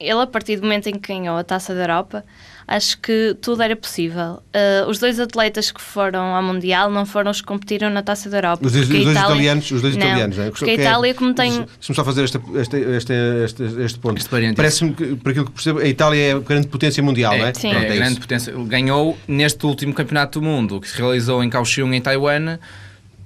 [0.02, 2.24] Ele, a partir do momento em que ganhou a taça da Europa,
[2.68, 4.42] acho que tudo era possível.
[4.56, 8.30] Uh, os dois atletas que foram ao Mundial não foram os que competiram na taça
[8.30, 8.66] da Europa.
[8.66, 9.22] Os, dois, os dois Itália...
[9.22, 10.50] italianos, os dois não, italianos, não é?
[10.50, 11.52] Porque a Itália, como tem.
[11.52, 14.24] Deixa-me só fazer este, este, este, este, este ponto.
[14.56, 17.46] Parece-me que, por aquilo que percebo, a Itália é a grande potência mundial, é, não
[17.48, 17.54] é?
[17.54, 17.72] Sim.
[17.72, 18.54] Pronto, é, é grande potência.
[18.66, 22.58] Ganhou neste último campeonato do mundo, que se realizou em Kaohsiung, em Taiwan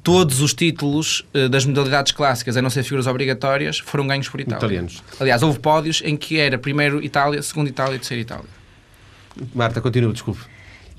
[0.05, 4.39] todos os títulos uh, das modalidades clássicas, a não ser figuras obrigatórias, foram ganhos por
[4.39, 4.59] Itália.
[4.59, 5.03] Italianos.
[5.19, 8.45] Aliás, houve pódios em que era primeiro Itália, segundo Itália e terceiro Itália.
[9.53, 10.41] Marta, continua, desculpe.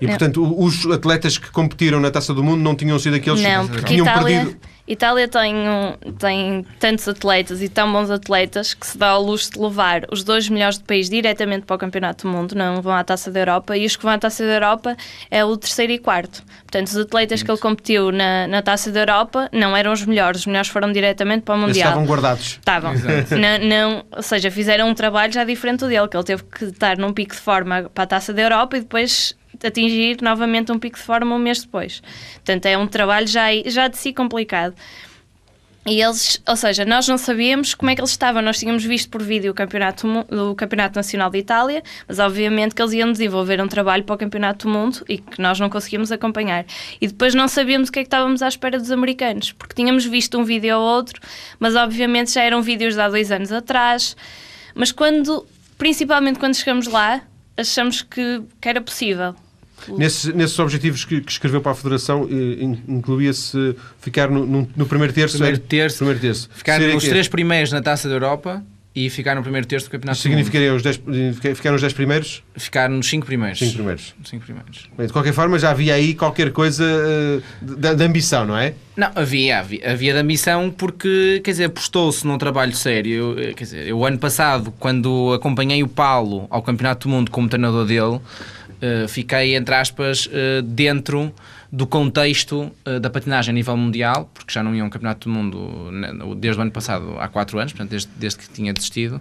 [0.00, 0.10] E, não.
[0.10, 3.84] portanto, os atletas que competiram na Taça do Mundo não tinham sido aqueles não, que
[3.84, 8.96] tinham Itália, perdido Itália tem, um, tem tantos atletas e tão bons atletas que se
[8.96, 12.32] dá ao luxo de levar os dois melhores do país diretamente para o Campeonato do
[12.32, 14.96] Mundo, não vão à Taça da Europa, e os que vão à Taça da Europa
[15.30, 16.42] é o terceiro e quarto.
[16.62, 20.40] Portanto, os atletas que ele competiu na, na Taça da Europa não eram os melhores,
[20.40, 21.74] os melhores foram diretamente para o Mundial.
[21.74, 22.46] Eles estavam guardados.
[22.46, 22.94] Estavam.
[23.36, 26.64] Não, não, ou seja, fizeram um trabalho já diferente do dele, que ele teve que
[26.66, 30.78] estar num pico de forma para a Taça da Europa e depois atingir novamente um
[30.78, 32.02] pico de forma um mês depois.
[32.34, 34.74] Portanto, é um trabalho já, já de si complicado.
[35.86, 38.42] E eles, ou seja, nós não sabíamos como é que eles estavam.
[38.42, 40.04] Nós tínhamos visto por vídeo o campeonato,
[40.50, 44.18] o campeonato Nacional de Itália, mas obviamente que eles iam desenvolver um trabalho para o
[44.18, 46.66] Campeonato do Mundo e que nós não conseguíamos acompanhar.
[47.00, 50.04] E depois não sabíamos o que é que estávamos à espera dos americanos, porque tínhamos
[50.04, 51.20] visto um vídeo ou outro,
[51.60, 54.16] mas obviamente já eram vídeos de há dois anos atrás.
[54.74, 55.46] Mas quando,
[55.78, 57.22] principalmente quando chegamos lá,
[57.56, 59.36] achamos que, que era possível.
[59.96, 64.86] Nesses, nesses objetivos que, que, escreveu para a Federação, eh, incluía-se ficar no, no, no,
[64.86, 65.36] primeiro terço?
[65.36, 65.60] Primeiro é?
[65.60, 65.98] terço.
[65.98, 66.48] Primeiro terço.
[66.52, 67.10] Ficar Seria nos que...
[67.10, 68.64] três primeiros na Taça da Europa
[68.96, 70.98] e ficar no primeiro terço do Campeonato Significaria os dez,
[71.54, 72.42] ficar nos 10 primeiros?
[72.56, 73.58] Ficar nos 5 primeiros.
[73.58, 74.14] 5 primeiros.
[74.24, 74.88] Cinco primeiros.
[74.96, 77.42] Bem, de qualquer forma, já havia aí qualquer coisa uh,
[77.76, 78.72] de, de, ambição, não é?
[78.96, 83.38] Não, havia, havia, havia de ambição porque, quer dizer, apostou-se num trabalho sério.
[83.38, 87.50] Eu, quer dizer, o ano passado, quando acompanhei o Paulo ao Campeonato do Mundo como
[87.50, 88.18] treinador dele,
[88.82, 91.32] uh, fiquei, entre aspas, uh, dentro
[91.70, 95.34] do contexto uh, da patinagem a nível mundial, porque já não ia um campeonato do
[95.34, 99.20] mundo né, desde o ano passado, há quatro anos, portanto, desde, desde que tinha desistido.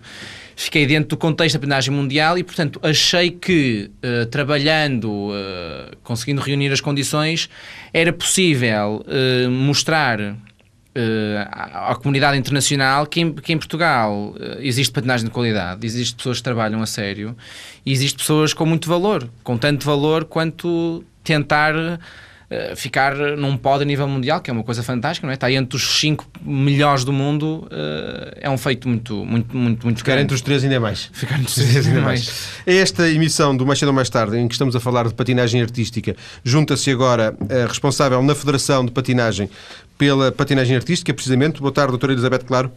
[0.55, 3.91] Fiquei dentro do contexto da patinagem mundial e, portanto, achei que,
[4.31, 5.31] trabalhando,
[6.01, 7.49] conseguindo reunir as condições,
[7.91, 9.05] era possível
[9.51, 10.37] mostrar
[11.51, 16.37] à, à comunidade internacional que em, que em Portugal existe patinagem de qualidade, existe pessoas
[16.37, 17.35] que trabalham a sério
[17.85, 21.73] e existe pessoas com muito valor, com tanto valor quanto tentar
[22.47, 25.33] eh, ficar num pódio a nível mundial, que é uma coisa fantástica, não é?
[25.33, 29.97] Está entre os 5 melhores do mundo, uh, é um feito muito, muito, muito, muito
[29.97, 31.09] Ficar entre os três ainda é mais.
[31.11, 32.31] Ficar entre os três ainda é mais.
[32.67, 35.15] É esta emissão do Mais Cedo ou Mais Tarde, em que estamos a falar de
[35.15, 39.49] patinagem artística, junta-se agora a responsável na Federação de Patinagem
[39.97, 41.61] pela patinagem artística, precisamente.
[41.61, 42.71] Boa tarde, doutora Elizabeth Claro.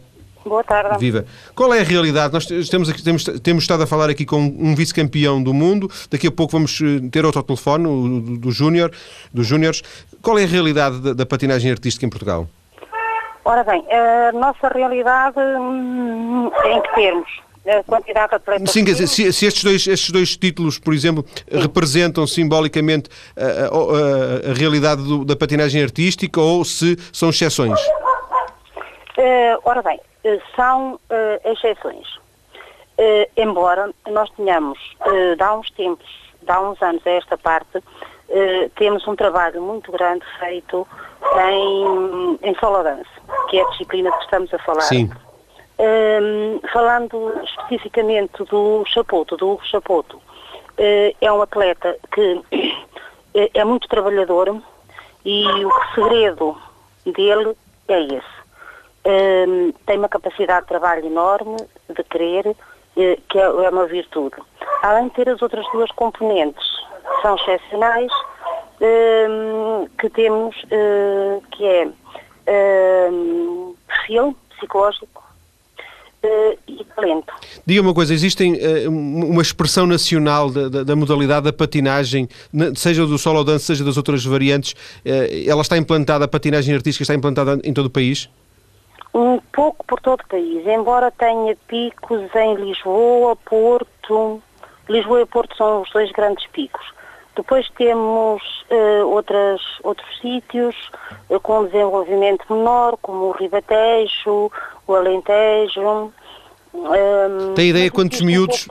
[0.45, 0.97] Boa tarde.
[0.99, 1.25] Viva.
[1.53, 2.33] Qual é a realidade?
[2.33, 6.27] Nós temos, aqui, temos, temos estado a falar aqui com um vice-campeão do mundo, daqui
[6.27, 8.91] a pouco vamos eh, ter outro ao telefone, o, do, do Júnior,
[9.33, 9.83] dos Júniores.
[10.21, 12.47] Qual é a realidade da, da, patinagem artística em Portugal?
[13.43, 17.29] Ora bem, a nossa realidade hum, em que termos?
[17.67, 18.71] A quantidade de atletas.
[18.71, 21.59] Sim, se, se estes, dois, estes dois títulos, por exemplo, Sim.
[21.59, 27.79] representam simbolicamente a, a, a realidade do, da patinagem artística ou se são exceções?
[29.17, 30.99] Uh, ora bem, eh, são uh,
[31.51, 32.07] exceções.
[32.97, 36.07] Uh, embora nós tenhamos, uh, há uns tempos,
[36.47, 37.81] há uns anos a esta parte,
[38.75, 40.87] temos um trabalho muito grande feito
[41.49, 43.09] em, em solo dance,
[43.49, 44.81] que é a disciplina que estamos a falar.
[44.81, 45.09] Sim.
[46.73, 50.21] Falando especificamente do Chapoto, do Hugo Chapoto,
[50.77, 52.41] é um atleta que
[53.53, 54.61] é muito trabalhador
[55.23, 56.57] e o segredo
[57.05, 57.55] dele
[57.87, 58.39] é esse
[59.05, 61.57] um, tem uma capacidade de trabalho enorme,
[61.89, 62.55] de querer, uh,
[63.29, 64.35] que é, é uma virtude.
[64.83, 66.65] Além de ter as outras duas componentes,
[67.21, 68.11] são excepcionais,
[68.81, 75.18] um, que temos, uh, que é um, perfil psicológico,
[76.21, 77.33] Uh, e talento.
[77.65, 82.27] Diga uma coisa, existem uh, uma expressão nacional da, da, da, modalidade da patinagem,
[82.75, 87.03] seja do solo dance, seja das outras variantes, uh, ela está implantada, a patinagem artística
[87.03, 88.29] está implantada em todo o país?
[89.13, 94.41] um pouco por todo o país, embora tenha picos em Lisboa, Porto.
[94.87, 96.85] Lisboa e Porto são os dois grandes picos.
[97.39, 100.75] Depois temos uh, outras, outros sítios
[101.29, 104.51] uh, com desenvolvimento menor, como o Ribatejo,
[104.85, 106.11] o Alentejo.
[106.73, 108.67] Um, ehm, tem ideia quantos miúdos,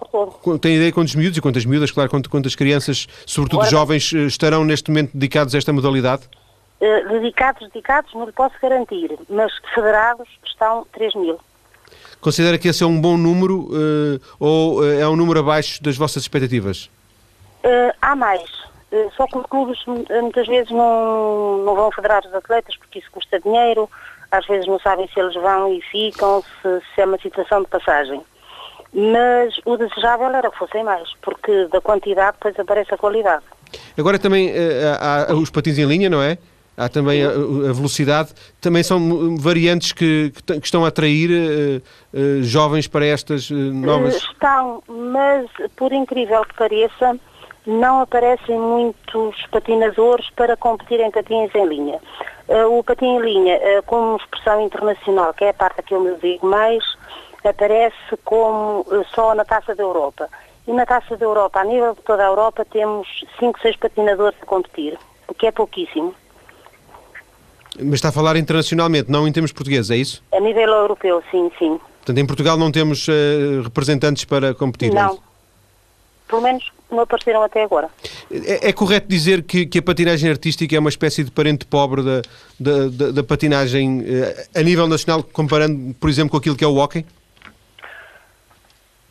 [0.61, 4.67] tem ideia quantos miúdos e quantas miúdas, claro, quantas crianças, sobretudo Ora, jovens, eh, estarão
[4.67, 6.29] neste momento dedicados a esta modalidade?
[6.79, 11.39] Eh, dedicados, dedicados, não lhe posso garantir, mas federados estão 3 mil.
[12.21, 15.97] Considera que esse é um bom número uh, ou uh, é um número abaixo das
[15.97, 16.91] vossas expectativas?
[18.01, 18.42] Há mais.
[19.16, 23.40] só que os clubes muitas vezes não, não vão federar os atletas porque isso custa
[23.40, 23.88] dinheiro,
[24.31, 27.68] às vezes não sabem se eles vão e ficam, se, se é uma situação de
[27.68, 28.23] passagem.
[28.92, 33.44] Mas o desejável era que fossem mais, porque da quantidade depois aparece a qualidade.
[33.99, 34.51] Agora também
[34.99, 36.38] há, há os patins em linha, não é?
[36.79, 41.83] há também a, a, velocidade, também são variantes que, que estão a atrair uh,
[42.16, 44.14] uh, jovens para estas uh, novas.
[44.14, 47.18] Estão, mas por incrível que pareça,
[47.69, 52.01] não aparecem muitos patinadores para competir em patins em linha.
[52.71, 56.47] o patim em linha, como expressão internacional, que é a parte que eu me digo
[56.47, 56.83] mais,
[57.45, 60.31] aparece como só na Taça da Europa.
[60.67, 63.07] E na Taça da Europa, a nível de toda a Europa, temos
[63.39, 66.15] 5, 6 patinadores a competir, o que é pouquíssimo.
[67.79, 70.25] Mas está a falar internacionalmente, não em termos portugueses, é isso?
[70.33, 71.79] A nível europeu, sim, sim.
[71.99, 74.93] Portanto, em Portugal não temos uh, representantes para competir?
[74.93, 75.13] Não.
[75.13, 75.19] É
[76.27, 77.88] Pelo menos não apareceram até agora.
[78.31, 82.03] É, é correto dizer que, que, a patinagem artística é uma espécie de parente pobre
[82.03, 82.22] da,
[82.59, 86.66] da, da, da patinagem eh, a nível nacional, comparando, por exemplo, com aquilo que é
[86.66, 87.05] o hockey?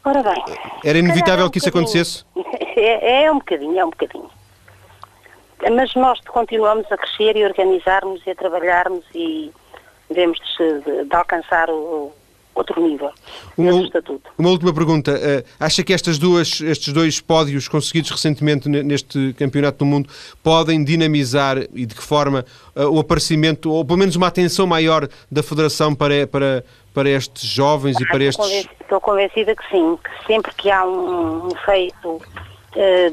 [0.04, 0.44] Ora bem.
[0.84, 2.26] Era inevitável é um que isso acontecesse?
[2.80, 4.30] É, é um bocadinho, é um bocadinho.
[5.72, 9.52] Mas nós continuamos a crescer e organizarmos e a trabalharmos e
[10.08, 12.14] devemos de, de, de alcançar o,
[12.58, 13.12] outro nível
[13.58, 14.30] uma, estatuto.
[14.38, 15.12] Uma última pergunta.
[15.14, 20.10] Uh, acha que estas duas, estes dois pódios conseguidos recentemente neste Campeonato do Mundo
[20.44, 25.08] podem dinamizar e de que forma uh, o aparecimento, ou pelo menos uma atenção maior
[25.32, 28.70] da Federação para, para, para estes jovens ah, e para estou estes...
[28.82, 32.22] Estou convencida que sim, que sempre que há um, um feito uh,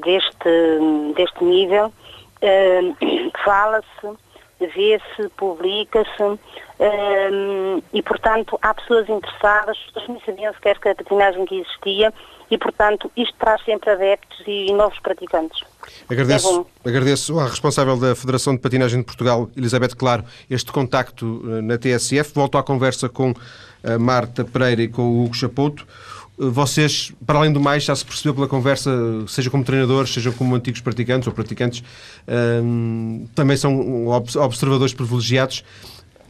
[0.05, 1.93] deste, deste nível,
[3.45, 4.25] fala-se
[4.61, 6.39] vê-se, publica-se
[6.81, 11.61] um, e, portanto, há pessoas interessadas, as pessoas nem sabiam sequer que a patinagem que
[11.61, 12.13] existia
[12.51, 15.63] e, portanto, isto traz sempre adeptos e novos praticantes.
[16.09, 21.43] Agradeço, é agradeço à responsável da Federação de Patinagem de Portugal, Elizabeth Claro, este contacto
[21.47, 22.35] eh, na TSF.
[22.35, 23.35] Volto à conversa com
[23.83, 25.87] a Marta Pereira e com o Hugo Chapoto.
[26.37, 28.91] Vocês, para além do mais, já se percebeu pela conversa,
[29.29, 31.85] seja como treinadores, seja como antigos praticantes ou praticantes,
[32.63, 35.65] hum, também são observadores privilegiados.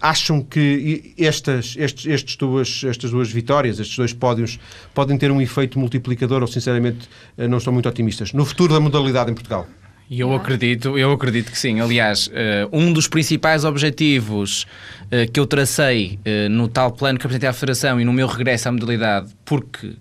[0.01, 4.59] Acham que estas, estes, estes duas, estas duas vitórias, estes dois pódios,
[4.95, 8.33] podem ter um efeito multiplicador ou, sinceramente, eh, não estão muito otimistas?
[8.33, 9.67] No futuro da modalidade em Portugal?
[10.11, 11.81] Eu acredito, eu acredito que sim.
[11.81, 14.67] Aliás, eh, um dos principais objetivos
[15.11, 16.19] eh, que eu tracei
[16.51, 19.95] no tal plano que apresentei à Federação e no meu regresso à modalidade, porque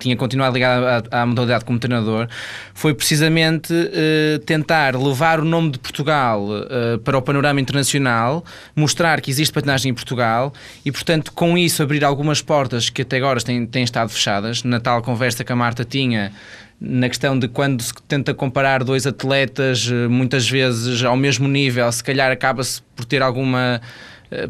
[0.00, 2.28] tinha continuado ligado à, à, modalidade como treinador,
[2.74, 9.20] foi precisamente uh, tentar levar o nome de Portugal uh, para o panorama internacional, mostrar
[9.20, 10.52] que existe patinagem em Portugal
[10.84, 14.64] e, portanto, com isso abrir algumas portas que até agora têm, têm estado fechadas.
[14.64, 16.32] Na tal conversa que a Marta tinha,
[16.80, 22.02] na questão de quando se tenta comparar dois atletas, muitas vezes ao mesmo nível, se
[22.02, 23.80] calhar acaba-se por ter alguma eh,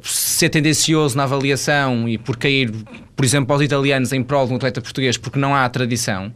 [0.02, 2.70] ser tendencioso na avaliação e por cair,
[3.16, 6.32] por exemplo, aos italianos em prol de um atleta português porque não há tradição,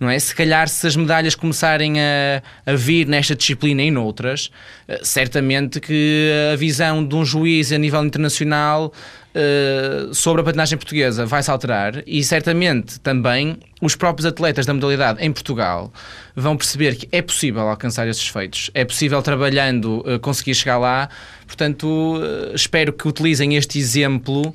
[0.00, 0.18] não é?
[0.18, 4.50] Se calhar se as medalhas começarem a, a vir nesta disciplina e noutras,
[4.88, 8.92] eh, certamente que a visão de um juiz a nível internacional
[9.38, 15.24] uh, sobre a patinagem portuguesa vai-se alterar e certamente também os próprios atletas da modalidade
[15.24, 15.92] em Portugal
[16.34, 21.08] vão perceber que é possível alcançar esses feitos, é possível trabalhando uh, conseguir chegar lá
[21.48, 24.54] Portanto, uh, espero que utilizem este exemplo.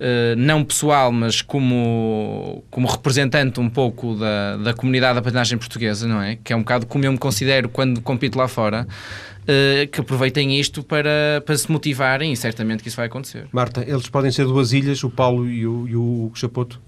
[0.00, 6.08] Uh, não pessoal, mas como, como representante um pouco da, da comunidade da patinagem portuguesa,
[6.08, 6.36] não é?
[6.42, 8.84] Que é um bocado como eu me considero quando compito lá fora,
[9.42, 13.46] uh, que aproveitem isto para, para se motivarem e certamente que isso vai acontecer.
[13.52, 16.80] Marta, eles podem ser duas ilhas, o Paulo e o, e o Chapoto?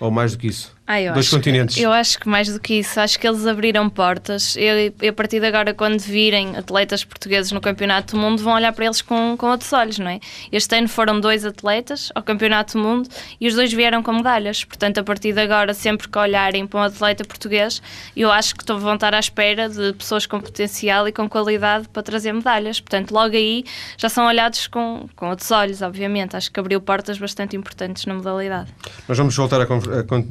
[0.00, 0.74] Ou mais do que isso?
[0.84, 1.76] Ah, Dois acho, continentes.
[1.78, 4.56] Eu acho que mais do que isso, acho que eles abriram portas.
[4.56, 8.72] E a partir de agora, quando virem atletas portugueses no Campeonato do Mundo, vão olhar
[8.72, 10.18] para eles com, com outros olhos, não é?
[10.50, 13.08] Este ano foram dois atletas ao Campeonato do Mundo
[13.40, 14.64] e os dois vieram com medalhas.
[14.64, 17.80] Portanto, a partir de agora, sempre que olharem para um atleta português,
[18.16, 22.02] eu acho que vão estar à espera de pessoas com potencial e com qualidade para
[22.02, 22.80] trazer medalhas.
[22.80, 23.64] Portanto, logo aí
[23.96, 26.36] já são olhados com, com outros olhos, obviamente.
[26.36, 28.70] Acho que abriu portas bastante importantes na modalidade.
[29.08, 29.66] Nós vamos voltar a, a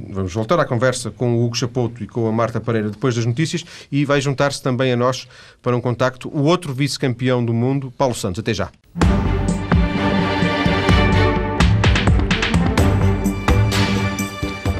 [0.09, 3.15] vamos voltar voltar à conversa com o Hugo Chapoto e com a Marta Pereira depois
[3.15, 5.27] das notícias e vai juntar-se também a nós
[5.61, 8.39] para um contacto o outro vice-campeão do mundo, Paulo Santos.
[8.39, 8.71] Até já.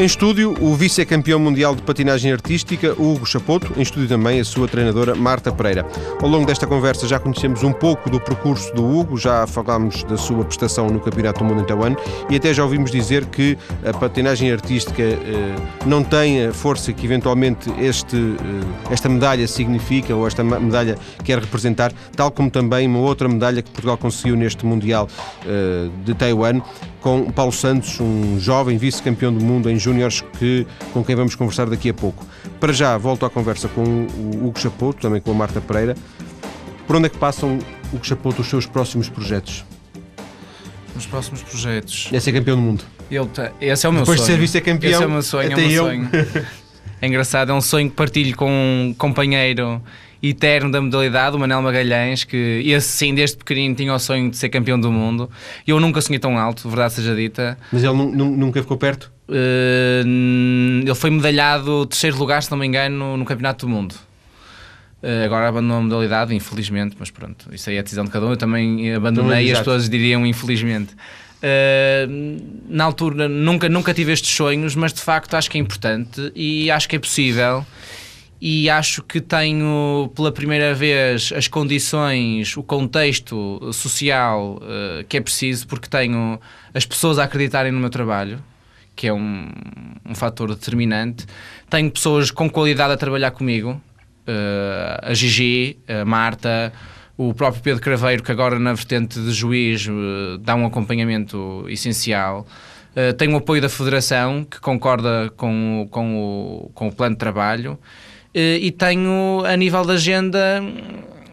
[0.01, 4.67] Em estúdio, o vice-campeão mundial de patinagem artística, Hugo Chapoto, em estúdio também a sua
[4.67, 5.85] treinadora Marta Pereira.
[6.19, 10.17] Ao longo desta conversa já conhecemos um pouco do percurso do Hugo, já falámos da
[10.17, 11.95] sua prestação no Campeonato do Mundo em Taiwan
[12.31, 17.05] e até já ouvimos dizer que a patinagem artística eh, não tem a força que
[17.05, 23.01] eventualmente este, eh, esta medalha significa ou esta medalha quer representar, tal como também uma
[23.01, 25.07] outra medalha que Portugal conseguiu neste Mundial
[25.45, 26.59] eh, de Taiwan
[27.01, 30.23] com Paulo Santos, um jovem vice-campeão do mundo em júniores
[30.93, 32.25] com quem vamos conversar daqui a pouco.
[32.59, 35.95] Para já, volto à conversa com o Hugo Chapoto, também com a Marta Pereira.
[36.87, 37.59] Por onde é que passam,
[37.93, 39.65] Hugo Chapoto, os seus próximos projetos?
[40.95, 42.09] Os próximos projetos?
[42.11, 42.83] É ser campeão do mundo.
[43.09, 43.27] Ele
[43.59, 44.19] esse é o meu Depois sonho.
[44.19, 45.51] Depois de ser vice-campeão, esse é o meu sonho.
[45.51, 45.85] Até é o meu eu.
[45.85, 46.09] sonho.
[47.01, 49.81] é engraçado, é um sonho que partilho com um companheiro
[50.23, 54.37] eterno da modalidade, o Manel Magalhães, que esse sim, desde pequenino, tinha o sonho de
[54.37, 55.29] ser campeão do mundo.
[55.65, 57.57] Eu nunca sonhei tão alto, verdade seja dita.
[57.71, 59.11] Mas ele nunca ficou perto?
[59.31, 63.95] Uh, ele foi medalhado terceiro lugar, se não me engano, no Campeonato do Mundo.
[65.01, 68.25] Uh, agora abandonou a modalidade, infelizmente, mas pronto, isso aí é a decisão de cada
[68.25, 68.31] um.
[68.31, 70.93] Eu também abandonei e as pessoas diriam infelizmente.
[71.41, 76.31] Uh, na altura nunca, nunca tive estes sonhos, mas de facto acho que é importante
[76.35, 77.65] e acho que é possível
[78.39, 85.21] e acho que tenho pela primeira vez as condições, o contexto social uh, que é
[85.21, 86.39] preciso, porque tenho
[86.73, 88.43] as pessoas a acreditarem no meu trabalho,
[88.95, 89.49] que é um,
[90.05, 91.25] um fator determinante.
[91.69, 93.81] Tenho pessoas com qualidade a trabalhar comigo,
[94.27, 96.71] uh, a Gigi, a Marta,
[97.17, 102.45] o próprio Pedro Craveiro, que agora na vertente de juiz uh, dá um acompanhamento essencial.
[102.95, 107.19] Uh, tenho o apoio da Federação, que concorda com, com, o, com o plano de
[107.19, 107.79] trabalho.
[108.33, 110.63] E tenho, a nível da agenda,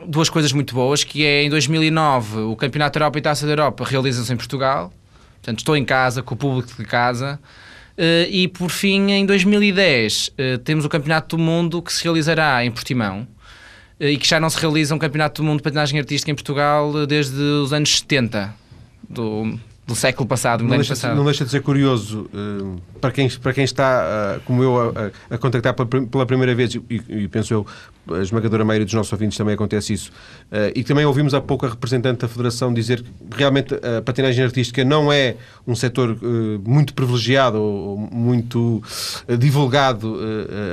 [0.05, 3.53] duas coisas muito boas, que é em 2009 o Campeonato da Europa e Taça da
[3.53, 4.93] Europa realizam-se em Portugal.
[5.49, 7.41] Portanto, estou em casa, com o público de casa.
[7.97, 10.33] Uh, e por fim, em 2010,
[10.63, 13.27] temos o Campeonato do Mundo que se realizará em Portimão
[13.99, 17.07] e que já não se realiza um Campeonato do Mundo de Patinagem Artística em Portugal
[17.07, 18.55] desde os anos 70,
[19.09, 19.59] do,
[19.89, 21.17] do século passado, não deixa, passado.
[21.17, 24.93] Não deixa de ser curioso uh, para, quem, para quem está, uh, como eu,
[25.31, 27.67] a, a contactar pela, pela, primeira vez, e, e, penso eu,
[28.15, 30.11] a esmagadora maioria dos nossos ouvintes também acontece isso,
[30.53, 34.45] uh, e também ouvimos há pouco a representante da Federação dizer que realmente a patinagem
[34.45, 35.37] artística não é
[35.67, 36.19] um setor
[36.67, 38.83] muito privilegiado ou muito
[39.39, 40.19] divulgado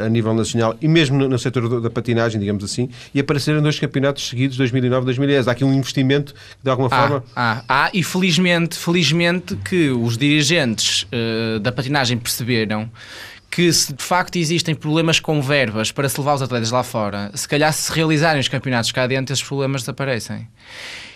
[0.06, 3.80] a nível nacional, e mesmo no, no setor da patinagem, digamos assim, e apareceram dois
[3.80, 5.48] campeonatos seguidos, 2009 e 2010.
[5.48, 7.24] Há aqui um investimento que, de alguma ah, forma...
[7.36, 12.90] Ah, ah, e felizmente, felizmente felizmente que os dirigentes uh, da patinagem perceberam
[13.52, 17.32] que se de facto existem problemas com verbas para se levar os atletas lá fora,
[17.36, 20.48] se calhar se realizarem os campeonatos cá dentro, esses problemas desaparecem.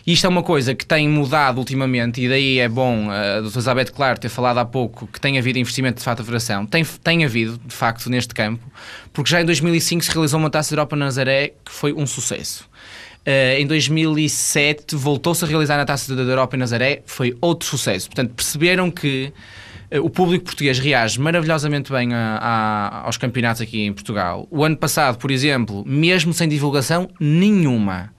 [0.07, 3.91] Isto é uma coisa que tem mudado ultimamente, e daí é bom a doutora Elizabeth
[3.91, 6.65] Claro ter falado há pouco que tem havido investimento de fato a federação.
[6.65, 8.63] Tem, tem havido, de facto, neste campo,
[9.11, 12.69] porque já em 2005 se realizou uma taça Europa na Nazaré que foi um sucesso.
[13.27, 18.07] Uh, em 2007 voltou-se a realizar na Taça da Europa em Nazaré, foi outro sucesso.
[18.07, 19.33] Portanto, perceberam que
[19.93, 24.47] uh, o público português reage maravilhosamente bem a, a, aos campeonatos aqui em Portugal.
[24.49, 28.11] O ano passado, por exemplo, mesmo sem divulgação nenhuma,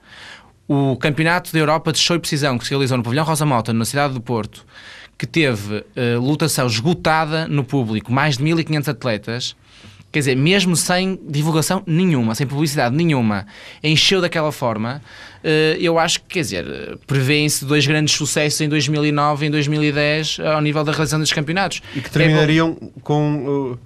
[0.67, 3.73] o Campeonato da Europa de Show e Precisão, que se realizou no Pavilhão Rosa Mota,
[3.73, 4.65] na cidade do Porto,
[5.17, 9.55] que teve uh, lotação esgotada no público, mais de 1.500 atletas,
[10.11, 13.47] Quer dizer, mesmo sem divulgação nenhuma, sem publicidade nenhuma,
[13.81, 15.01] encheu daquela forma,
[15.43, 16.65] eh, eu acho que, quer dizer,
[17.07, 21.81] prevêem-se dois grandes sucessos em 2009 e em 2010 ao nível da realização dos campeonatos.
[21.95, 23.79] E que terminariam é com uh,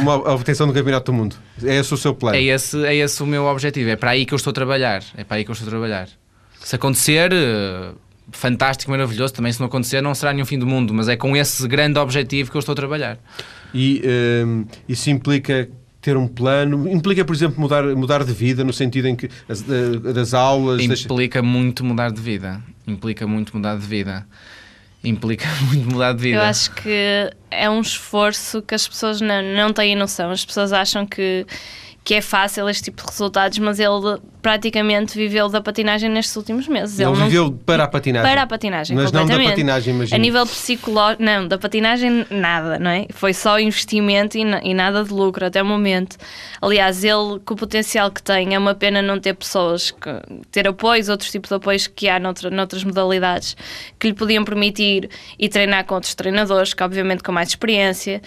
[0.00, 1.36] uma obtenção do Campeonato do Mundo.
[1.62, 2.36] É esse o seu plano?
[2.36, 5.02] É esse, é esse o meu objetivo, é para aí que eu estou a trabalhar.
[5.16, 6.08] É para aí que eu estou a trabalhar.
[6.60, 7.96] Se acontecer, uh,
[8.30, 9.34] fantástico, maravilhoso.
[9.34, 11.98] Também, se não acontecer, não será nenhum fim do mundo, mas é com esse grande
[11.98, 13.18] objetivo que eu estou a trabalhar.
[13.74, 14.02] E
[14.46, 15.68] um, isso implica
[16.00, 16.88] ter um plano?
[16.90, 20.82] Implica, por exemplo, mudar, mudar de vida, no sentido em que as, das aulas.
[20.82, 21.50] Implica das...
[21.50, 22.62] muito mudar de vida.
[22.86, 24.26] Implica muito mudar de vida.
[25.04, 26.38] Implica muito mudar de vida.
[26.38, 30.30] Eu acho que é um esforço que as pessoas não, não têm noção.
[30.30, 31.46] As pessoas acham que
[32.04, 36.66] que é fácil este tipo de resultados, mas ele praticamente viveu da patinagem nestes últimos
[36.66, 36.98] meses.
[36.98, 38.28] Ele, ele viveu para a patinagem.
[38.28, 40.16] Para a patinagem, mas não da patinagem, imagino.
[40.16, 43.06] A nível psicológico, não, da patinagem nada, não é?
[43.10, 46.16] Foi só investimento e, e, nada de lucro até o momento.
[46.60, 50.10] Aliás, ele, com o potencial que tem, é uma pena não ter pessoas, que,
[50.50, 53.56] ter apoios, outros tipos de apoios que há noutra, noutras modalidades,
[54.00, 58.20] que lhe podiam permitir ir treinar com outros treinadores, que obviamente com mais experiência,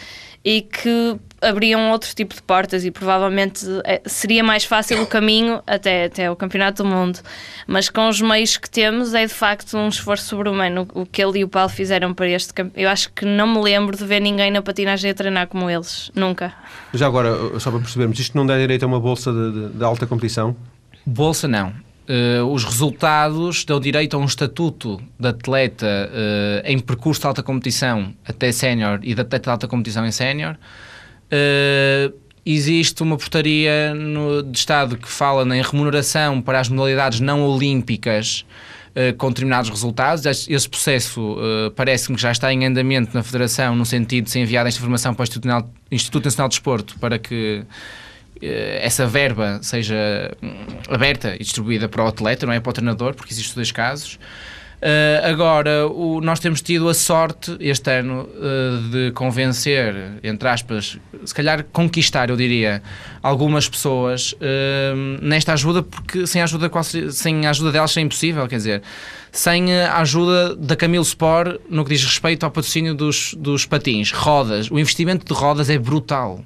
[0.45, 3.64] e que abriam outro tipo de portas e provavelmente
[4.05, 7.19] seria mais fácil o caminho até, até o Campeonato do Mundo.
[7.67, 11.39] Mas com os meios que temos é de facto um esforço sobre-humano o que ele
[11.39, 12.79] e o Paulo fizeram para este campeonato.
[12.79, 16.11] Eu acho que não me lembro de ver ninguém na patinagem a treinar como eles,
[16.15, 16.53] nunca.
[16.93, 19.83] Já agora, só para percebermos, isto não dá direito a uma bolsa de, de, de
[19.83, 20.55] alta competição?
[21.05, 21.73] Bolsa não.
[22.07, 27.41] Uh, os resultados dão direito a um estatuto de atleta uh, em percurso de alta
[27.41, 30.55] competição até sénior e de atleta de alta competição em sénior.
[31.25, 32.13] Uh,
[32.45, 38.45] existe uma portaria no, de Estado que fala em remuneração para as modalidades não olímpicas
[39.17, 40.25] com determinados resultados.
[40.25, 41.37] Esse processo
[41.75, 45.13] parece-me que já está em andamento na Federação, no sentido de ser enviada esta informação
[45.13, 47.65] para o Instituto, Instituto Nacional de Desporto para que
[48.41, 49.95] eh, essa verba seja
[50.41, 50.53] hum,
[50.89, 54.19] aberta e distribuída para o atleta, não é para o treinador, porque existem dois casos.
[54.85, 60.99] Uh, agora, o, nós temos tido a sorte este ano uh, de convencer, entre aspas,
[61.25, 62.83] se calhar conquistar, eu diria,
[63.23, 66.69] algumas pessoas uh, nesta ajuda, porque sem a ajuda,
[67.11, 68.83] sem a ajuda delas é impossível, quer dizer,
[69.31, 74.11] sem a ajuda da Camilo Sport no que diz respeito ao patrocínio dos, dos patins,
[74.11, 74.69] rodas.
[74.69, 76.45] O investimento de rodas é brutal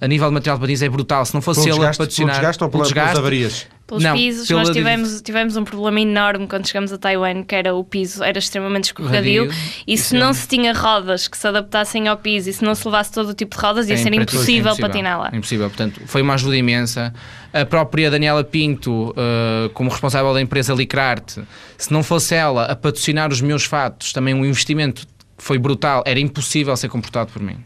[0.00, 1.24] a nível de material de patins é brutal.
[1.24, 2.28] Se não fosse pelo ele desgaste, a patrocinar...
[2.28, 3.66] Pelo desgaste ou pela, desgaste, pelas avarias?
[3.86, 4.50] Pelos Não, pisos.
[4.50, 8.38] Nós tivemos, tivemos um problema enorme quando chegamos a Taiwan, que era o piso era
[8.38, 9.48] extremamente escorregadio.
[9.86, 12.64] E se é não um- se tinha rodas que se adaptassem ao piso e se
[12.64, 15.30] não se levasse todo o tipo de rodas, ia É ser impossível, impossível, patinar lá.
[15.32, 17.14] Impossível, portanto, foi uma ajuda imensa.
[17.52, 21.42] A própria Daniela Pinto, eh, como responsável da empresa Licrarte,
[21.78, 25.06] se não fosse ela a patrocinar os meus fatos, também um investimento
[25.38, 27.56] foi brutal, era impossível ser comportado por mim.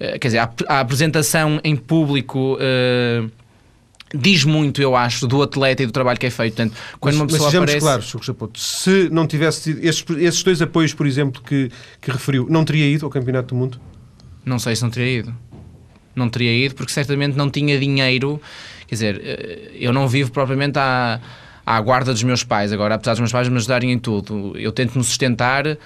[0.00, 2.56] Eh, quer dizer, a, a apresentação em público.
[2.60, 3.24] eh,
[4.16, 6.54] Diz muito, eu acho, do atleta e do trabalho que é feito.
[6.54, 7.84] Portanto, quando mas, uma mas pessoa sejamos aparece.
[7.84, 8.22] claros, Sr.
[8.22, 11.68] Chapoto, se não tivesse tido esses, esses dois apoios, por exemplo, que,
[12.00, 13.80] que referiu, não teria ido ao Campeonato do Mundo?
[14.44, 15.34] Não sei se não teria ido.
[16.14, 18.40] Não teria ido porque certamente não tinha dinheiro.
[18.86, 21.20] Quer dizer, eh, eu não vivo propriamente à,
[21.66, 22.72] à guarda dos meus pais.
[22.72, 25.78] Agora, apesar dos meus pais me ajudarem em tudo, eu tento me sustentar, eh,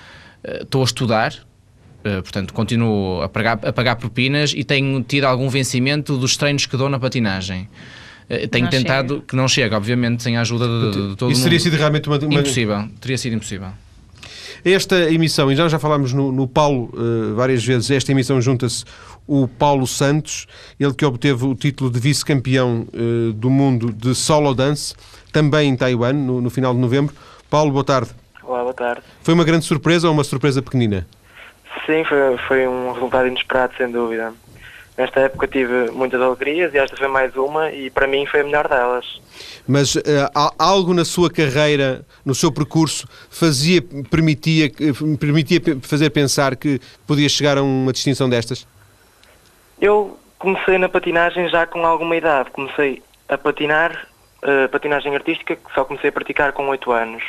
[0.61, 1.35] estou a estudar,
[2.05, 6.67] eh, portanto, continuo a pagar, a pagar propinas e tenho tido algum vencimento dos treinos
[6.67, 7.69] que dou na patinagem.
[8.31, 9.27] Eh, Tenho Não tentado, chega.
[9.27, 11.45] que não chega, obviamente, sem a ajuda de, de todo Isso mundo.
[11.45, 13.69] teria sido realmente uma, uma- Impossível, teria sido impossível.
[14.65, 18.85] Esta emissão, e já já falámos no, no Paulo eh, várias vezes, esta emissão junta-se
[19.27, 20.47] o Paulo Santos,
[20.81, 24.95] ele que obteve o título de vice-campeão eh, do mundo de solo dance,
[25.33, 27.15] também em Taiwan, no, no final de novembro.
[27.49, 28.11] Paulo, boa tarde.
[28.43, 29.03] Olá, boa tarde.
[29.23, 31.07] Foi uma grande surpresa ou uma surpresa pequenina?
[31.87, 32.19] Sim, foi,
[32.49, 34.33] foi um resultado inesperado, sem dúvida.
[34.99, 38.45] Nesta época tive muitas alegrias e esta foi mais uma e para mim foi a
[38.45, 39.21] melhor delas.
[39.65, 39.97] Mas
[40.35, 43.81] há algo na sua carreira, no seu percurso, fazia,
[44.11, 44.69] permitia,
[45.21, 48.67] permitia pe- fazer pensar que podia chegar a uma distinção destas?
[49.81, 52.51] Eu comecei na patinagem já com alguma idade.
[52.51, 54.09] Comecei a patinar,
[54.43, 57.23] eh, patinagem artística, que só comecei a praticar com 8 anos.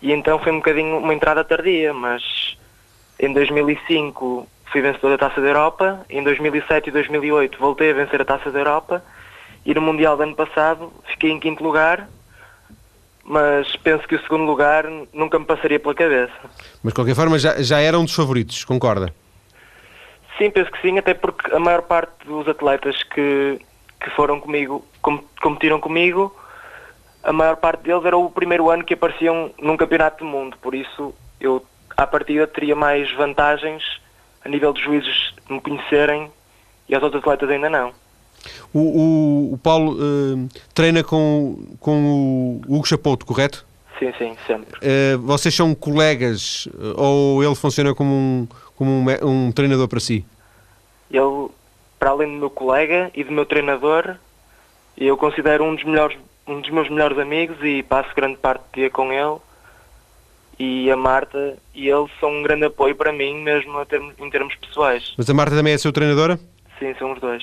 [0.00, 2.22] E então foi um bocadinho uma entrada tardia, mas
[3.18, 8.20] em 2005 fui vencedor da Taça da Europa, em 2007 e 2008 voltei a vencer
[8.20, 9.02] a Taça da Europa
[9.64, 12.08] e no Mundial do ano passado fiquei em quinto lugar,
[13.24, 16.32] mas penso que o segundo lugar nunca me passaria pela cabeça.
[16.82, 19.14] Mas de qualquer forma já, já era um dos favoritos, concorda?
[20.36, 23.58] Sim, penso que sim, até porque a maior parte dos atletas que,
[24.00, 26.34] que foram comigo, com, competiram comigo,
[27.22, 30.74] a maior parte deles era o primeiro ano que apareciam num campeonato do mundo, por
[30.74, 31.64] isso eu
[31.96, 33.82] à partida teria mais vantagens
[34.44, 36.30] a nível dos juízes me conhecerem
[36.88, 37.92] e aos outros atletas ainda não.
[38.72, 43.64] O, o- o Paulo eh, treina com, com o Hugo Chapoto, correto?
[43.98, 44.78] Sim, sim, sempre.
[44.82, 49.06] Eh, vocês são colegas eh, ou ele funciona como um, como um,
[49.46, 50.26] um treinador para si?
[51.10, 51.48] Ele,
[51.98, 54.16] para além do meu colega e do meu treinador,
[54.98, 58.74] eu considero um dos, melhores, um dos meus melhores amigos e passo grande parte do
[58.74, 59.36] dia com ele.
[60.58, 64.54] E a Marta e ele são um grande apoio para mim, mesmo termos- em termos
[64.56, 65.12] pessoais.
[65.16, 66.38] Mas a Marta também é a sua treinadora?
[66.78, 67.42] Sim, são os dois.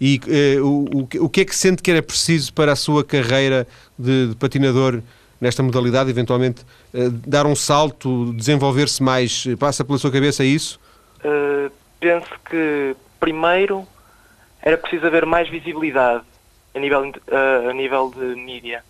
[0.00, 2.76] E eh, o, o, que- o que é que sente que era preciso para a
[2.76, 3.66] sua carreira
[3.98, 5.00] de, de patinador
[5.40, 6.62] nesta modalidade, eventualmente
[6.94, 9.44] eh, dar um salto, desenvolver-se mais?
[9.58, 10.78] Passa pela sua cabeça isso?
[11.24, 13.86] Uh, penso que primeiro
[14.62, 16.22] era preciso haver mais visibilidade
[16.74, 18.84] a nível, uh, a nível de mídia.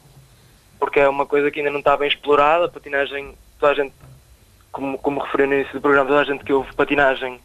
[0.78, 2.66] Porque é uma coisa que ainda não está bem explorada.
[2.66, 3.94] A patinagem, toda a gente,
[4.70, 7.40] como, como referi no início do programa, toda a gente que ouve patinagem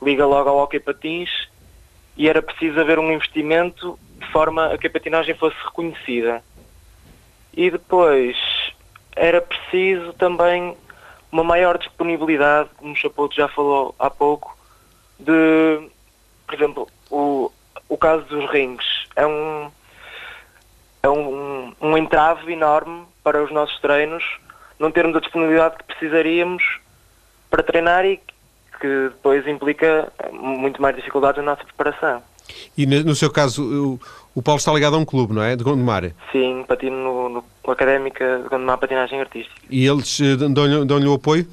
[0.00, 1.48] liga logo ao hockey patins
[2.16, 6.42] e era preciso haver um investimento de forma a que a patinagem fosse reconhecida.
[7.52, 8.36] E depois
[9.14, 10.76] era preciso também
[11.30, 14.56] uma maior disponibilidade, como o Chapoto já falou há pouco,
[15.18, 15.88] de,
[16.46, 17.50] por exemplo, o,
[17.88, 18.84] o caso dos rings
[19.14, 19.70] é um
[21.02, 24.24] é um, um entrave enorme para os nossos treinos,
[24.78, 26.62] não termos a disponibilidade que precisaríamos
[27.50, 28.20] para treinar e
[28.80, 32.22] que depois implica muito mais dificuldades na nossa preparação.
[32.76, 33.98] E no, seu caso,
[34.34, 35.54] o, Paulo está ligado a um clube, não é?
[35.54, 36.10] De Gondomar.
[36.32, 39.60] Sim, patino no, no, no Académica de Gondomar Patinagem Artística.
[39.68, 41.46] E eles eh, dão-lhe dão-lhe o apoio?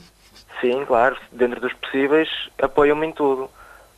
[0.61, 2.29] Sim, claro, dentro dos possíveis,
[2.61, 3.49] apoiam-me em tudo.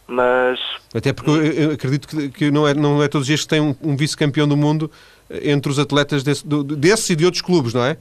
[0.07, 0.59] Mas
[0.95, 3.59] Até porque eu, acredito que, que não, é, não é todos os dias que tem
[3.59, 4.89] um, um vice-campeão do mundo
[5.29, 7.97] eh, entre os atletas desse, do, desses e de outros clubes, não é?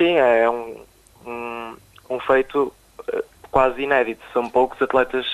[0.00, 0.80] sim, é um,
[1.26, 1.76] um,
[2.08, 2.72] um feito
[3.12, 4.22] eh, quase inédito.
[4.32, 5.26] São poucos atletas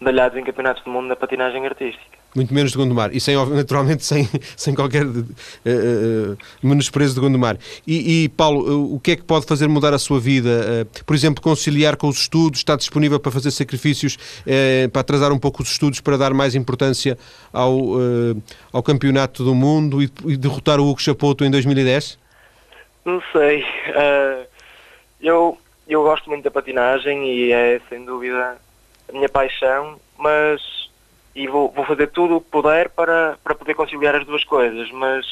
[0.00, 2.11] medalhados em campeonatos do mundo na patinagem artística.
[2.34, 3.10] Muito menos de Gondomar.
[3.12, 7.58] E sem, naturalmente sem, sem qualquer uh, menosprezo de Gondomar.
[7.86, 10.86] E, e, Paulo, uh, o que é que pode fazer mudar a sua vida?
[11.06, 12.60] Por exemplo, conciliar com os estudos?
[12.60, 14.16] Está disponível para fazer sacrifícios,
[14.92, 17.18] para atrasar um pouco os estudos, para dar mais importância
[17.52, 17.78] ao,
[18.72, 22.18] ao campeonato do mundo e, e derrotar o Hugo Chapoto em 2010?
[23.04, 23.64] Não sei.
[25.20, 28.56] Eu, eu gosto muito da patinagem e é sem dúvida
[29.08, 30.81] a minha paixão, mas
[31.34, 34.90] e vou, vou fazer tudo o que puder para, para poder conciliar as duas coisas,
[34.92, 35.26] mas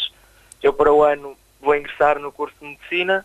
[0.63, 3.25] eu para o ano vou ingressar no curso de medicina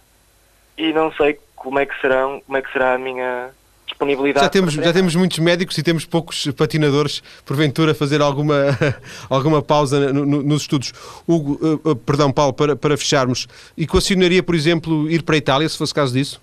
[0.78, 3.50] e não sei como é que serão, como é que será a minha
[3.88, 4.46] disponibilidade.
[4.46, 8.56] Já temos, já temos muitos médicos e temos poucos patinadores, porventura, a fazer alguma,
[9.30, 10.92] alguma pausa no- no- nos estudos.
[11.26, 13.48] Hugo, eh, eh, perdão, Paulo, para, para fecharmos,
[13.78, 16.42] equacionaria, por exemplo, ir para a Itália, se fosse caso disso?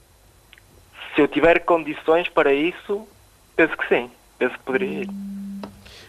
[1.15, 3.07] Se eu tiver condições para isso,
[3.55, 4.11] penso que sim.
[4.39, 5.09] Penso que poderia ir.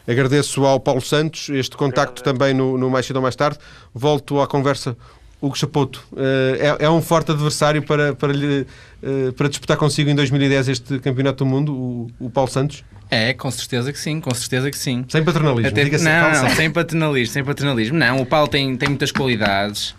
[0.08, 3.58] Agradeço ao Paulo Santos este contacto também no, no Mais Cedo ou Mais Tarde.
[3.93, 4.97] Volto à conversa.
[5.41, 8.66] Hugo Chapoto, eh, é, é um forte adversário para, para, lhe,
[9.04, 12.82] eh, para disputar consigo em 2010 este Campeonato do Mundo, o, o Paulo Santos?
[13.12, 15.04] É, com certeza que sim, com certeza que sim.
[15.10, 16.06] Sem paternalismo, Até- diga-se.
[16.06, 17.97] não, não, sem paternalismo, sem paternalismo.
[17.97, 19.93] Não, o Paulo tem, tem muitas qualidades,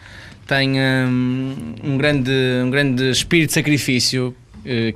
[0.47, 2.33] tem hum, um, grande,
[2.65, 4.35] um grande espírito de sacrifício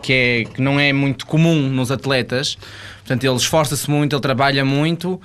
[0.03, 2.57] que, é, que não é muito comum nos atletas.
[2.99, 5.21] Portanto, ele esforça-se muito, ele trabalha muito.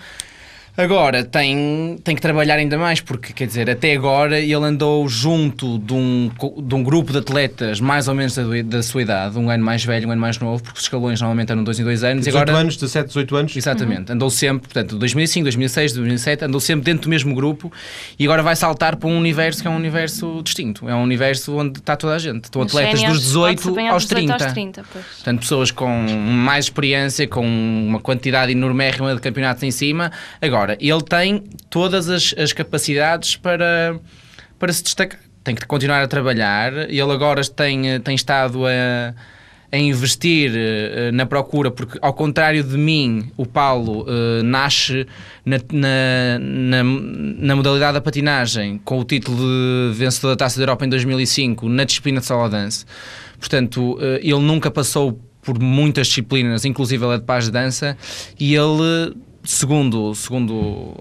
[0.76, 5.78] Agora, tem, tem que trabalhar ainda mais, porque, quer dizer, até agora ele andou junto
[5.78, 6.32] de um,
[6.64, 9.86] de um grupo de atletas mais ou menos da, da sua idade, um ano mais
[9.86, 12.26] velho, um ano mais novo, porque os escalões normalmente andam dois em dois anos.
[12.26, 13.56] e 18 agora, anos, 17, 18 anos.
[13.56, 17.72] Exatamente, andou sempre, portanto, 2005, 2006, 2007, andou sempre dentro do mesmo grupo
[18.18, 20.90] e agora vai saltar para um universo que é um universo distinto.
[20.90, 22.46] É um universo onde está toda a gente.
[22.46, 24.34] Estão atletas dos 18 pode-se bem aos 18 30.
[24.34, 25.06] aos 30 pois.
[25.06, 30.12] Portanto, pessoas com mais experiência, com uma quantidade enormérrima de campeonatos em cima.
[30.42, 34.00] Agora, ele tem todas as, as capacidades para,
[34.58, 35.20] para se destacar.
[35.44, 36.90] Tem que continuar a trabalhar.
[36.90, 39.14] Ele agora tem, tem estado a,
[39.74, 45.08] a investir eh, na procura, porque, ao contrário de mim, o Paulo eh, nasce
[45.44, 50.64] na, na, na, na modalidade da patinagem com o título de vencedor da Taça da
[50.64, 52.86] Europa em 2005 na disciplina de solo dance.
[53.40, 57.98] Portanto, eh, ele nunca passou por muitas disciplinas, inclusive ele é de paz de dança,
[58.40, 60.96] e ele, segundo, segundo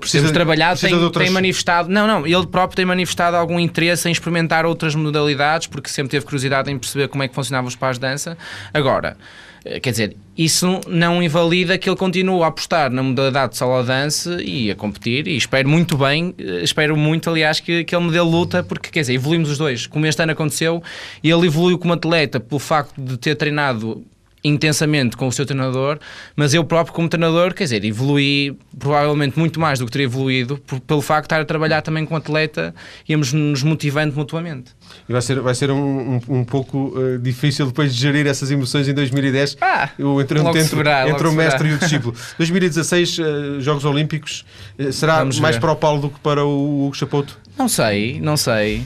[0.00, 4.08] Precisa- temos trabalhado, tem, outras- tem manifestado, não, não, ele próprio tem manifestado algum interesse
[4.08, 7.76] em experimentar outras modalidades, porque sempre teve curiosidade em perceber como é que funcionavam os
[7.76, 8.36] pás de dança.
[8.74, 9.16] Agora,
[9.64, 13.82] eh, quer dizer, isso não invalida que ele continue a apostar na modalidade de solo
[13.82, 18.04] dance e a competir, e espero muito bem, eh, espero muito, aliás, que, que ele
[18.04, 20.82] me dê luta, porque, quer dizer, evoluímos os dois, como este ano aconteceu,
[21.22, 24.04] e ele evoluiu como atleta pelo facto de ter treinado
[24.46, 25.98] intensamente com o seu treinador,
[26.34, 30.58] mas eu próprio como treinador, quer dizer, evoluí provavelmente muito mais do que teria evoluído
[30.58, 32.74] por- pelo facto de estar a trabalhar também com o atleta,
[33.08, 34.72] íamos nos motivando mutuamente.
[35.08, 38.50] E vai ser, vai ser um, um, um pouco eh, difícil depois de gerir essas
[38.50, 39.56] emoções em 2010.
[39.60, 42.14] Ah, o, entre entre, verá, entre o mestre e o discípulo.
[42.38, 43.24] 2016, eh,
[43.60, 44.44] Jogos Olímpicos,
[44.78, 45.60] eh, será Vamos mais ver.
[45.60, 47.38] para o Paulo do que para o Hugo Chapoto?
[47.58, 48.82] Não sei, não sei.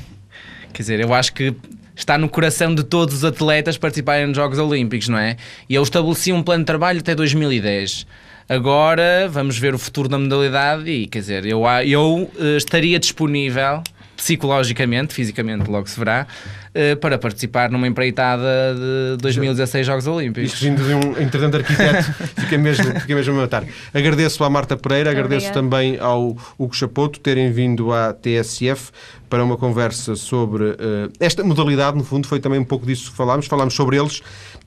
[0.73, 1.53] Quer dizer, eu acho que
[2.01, 5.37] está no coração de todos os atletas participarem nos Jogos Olímpicos, não é?
[5.69, 8.07] E eu estabeleci um plano de trabalho até 2010.
[8.49, 13.83] Agora vamos ver o futuro da modalidade e, quer dizer, eu, eu eh, estaria disponível
[14.21, 16.27] psicologicamente, fisicamente logo se verá,
[16.75, 18.75] eh, para participar numa empreitada
[19.17, 20.53] de 2016 Jogos Olímpicos.
[20.53, 23.65] Isto vindo de um entretanto arquiteto, fica mesmo, fica mesmo a matar.
[23.95, 25.55] Agradeço à Marta Pereira, agradeço Obrigada.
[25.55, 28.93] também ao Hugo Chapoto terem vindo à TSF
[29.31, 33.17] para uma conversa sobre eh, esta modalidade, no fundo, foi também um pouco disso que
[33.17, 33.47] falámos.
[33.47, 34.21] Falámos sobre eles,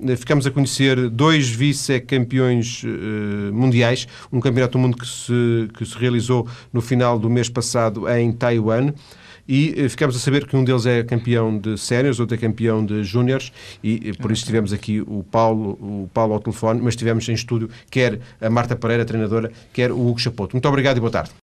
[0.03, 5.85] eh, ficamos a conhecer dois vice-campeões eh, mundiais, um campeonato do mundo que se, que
[5.85, 8.93] se realizou no final do mês passado em Taiwan.
[9.47, 12.85] E eh, ficamos a saber que um deles é campeão de séniores, outro é campeão
[12.85, 13.51] de júniores,
[13.83, 17.33] e eh, por isso tivemos aqui o Paulo, o Paulo ao telefone, mas tivemos em
[17.33, 20.55] estúdio quer a Marta Pereira, treinadora, quer o Hugo Chapoto.
[20.55, 21.33] Muito obrigado e boa tarde.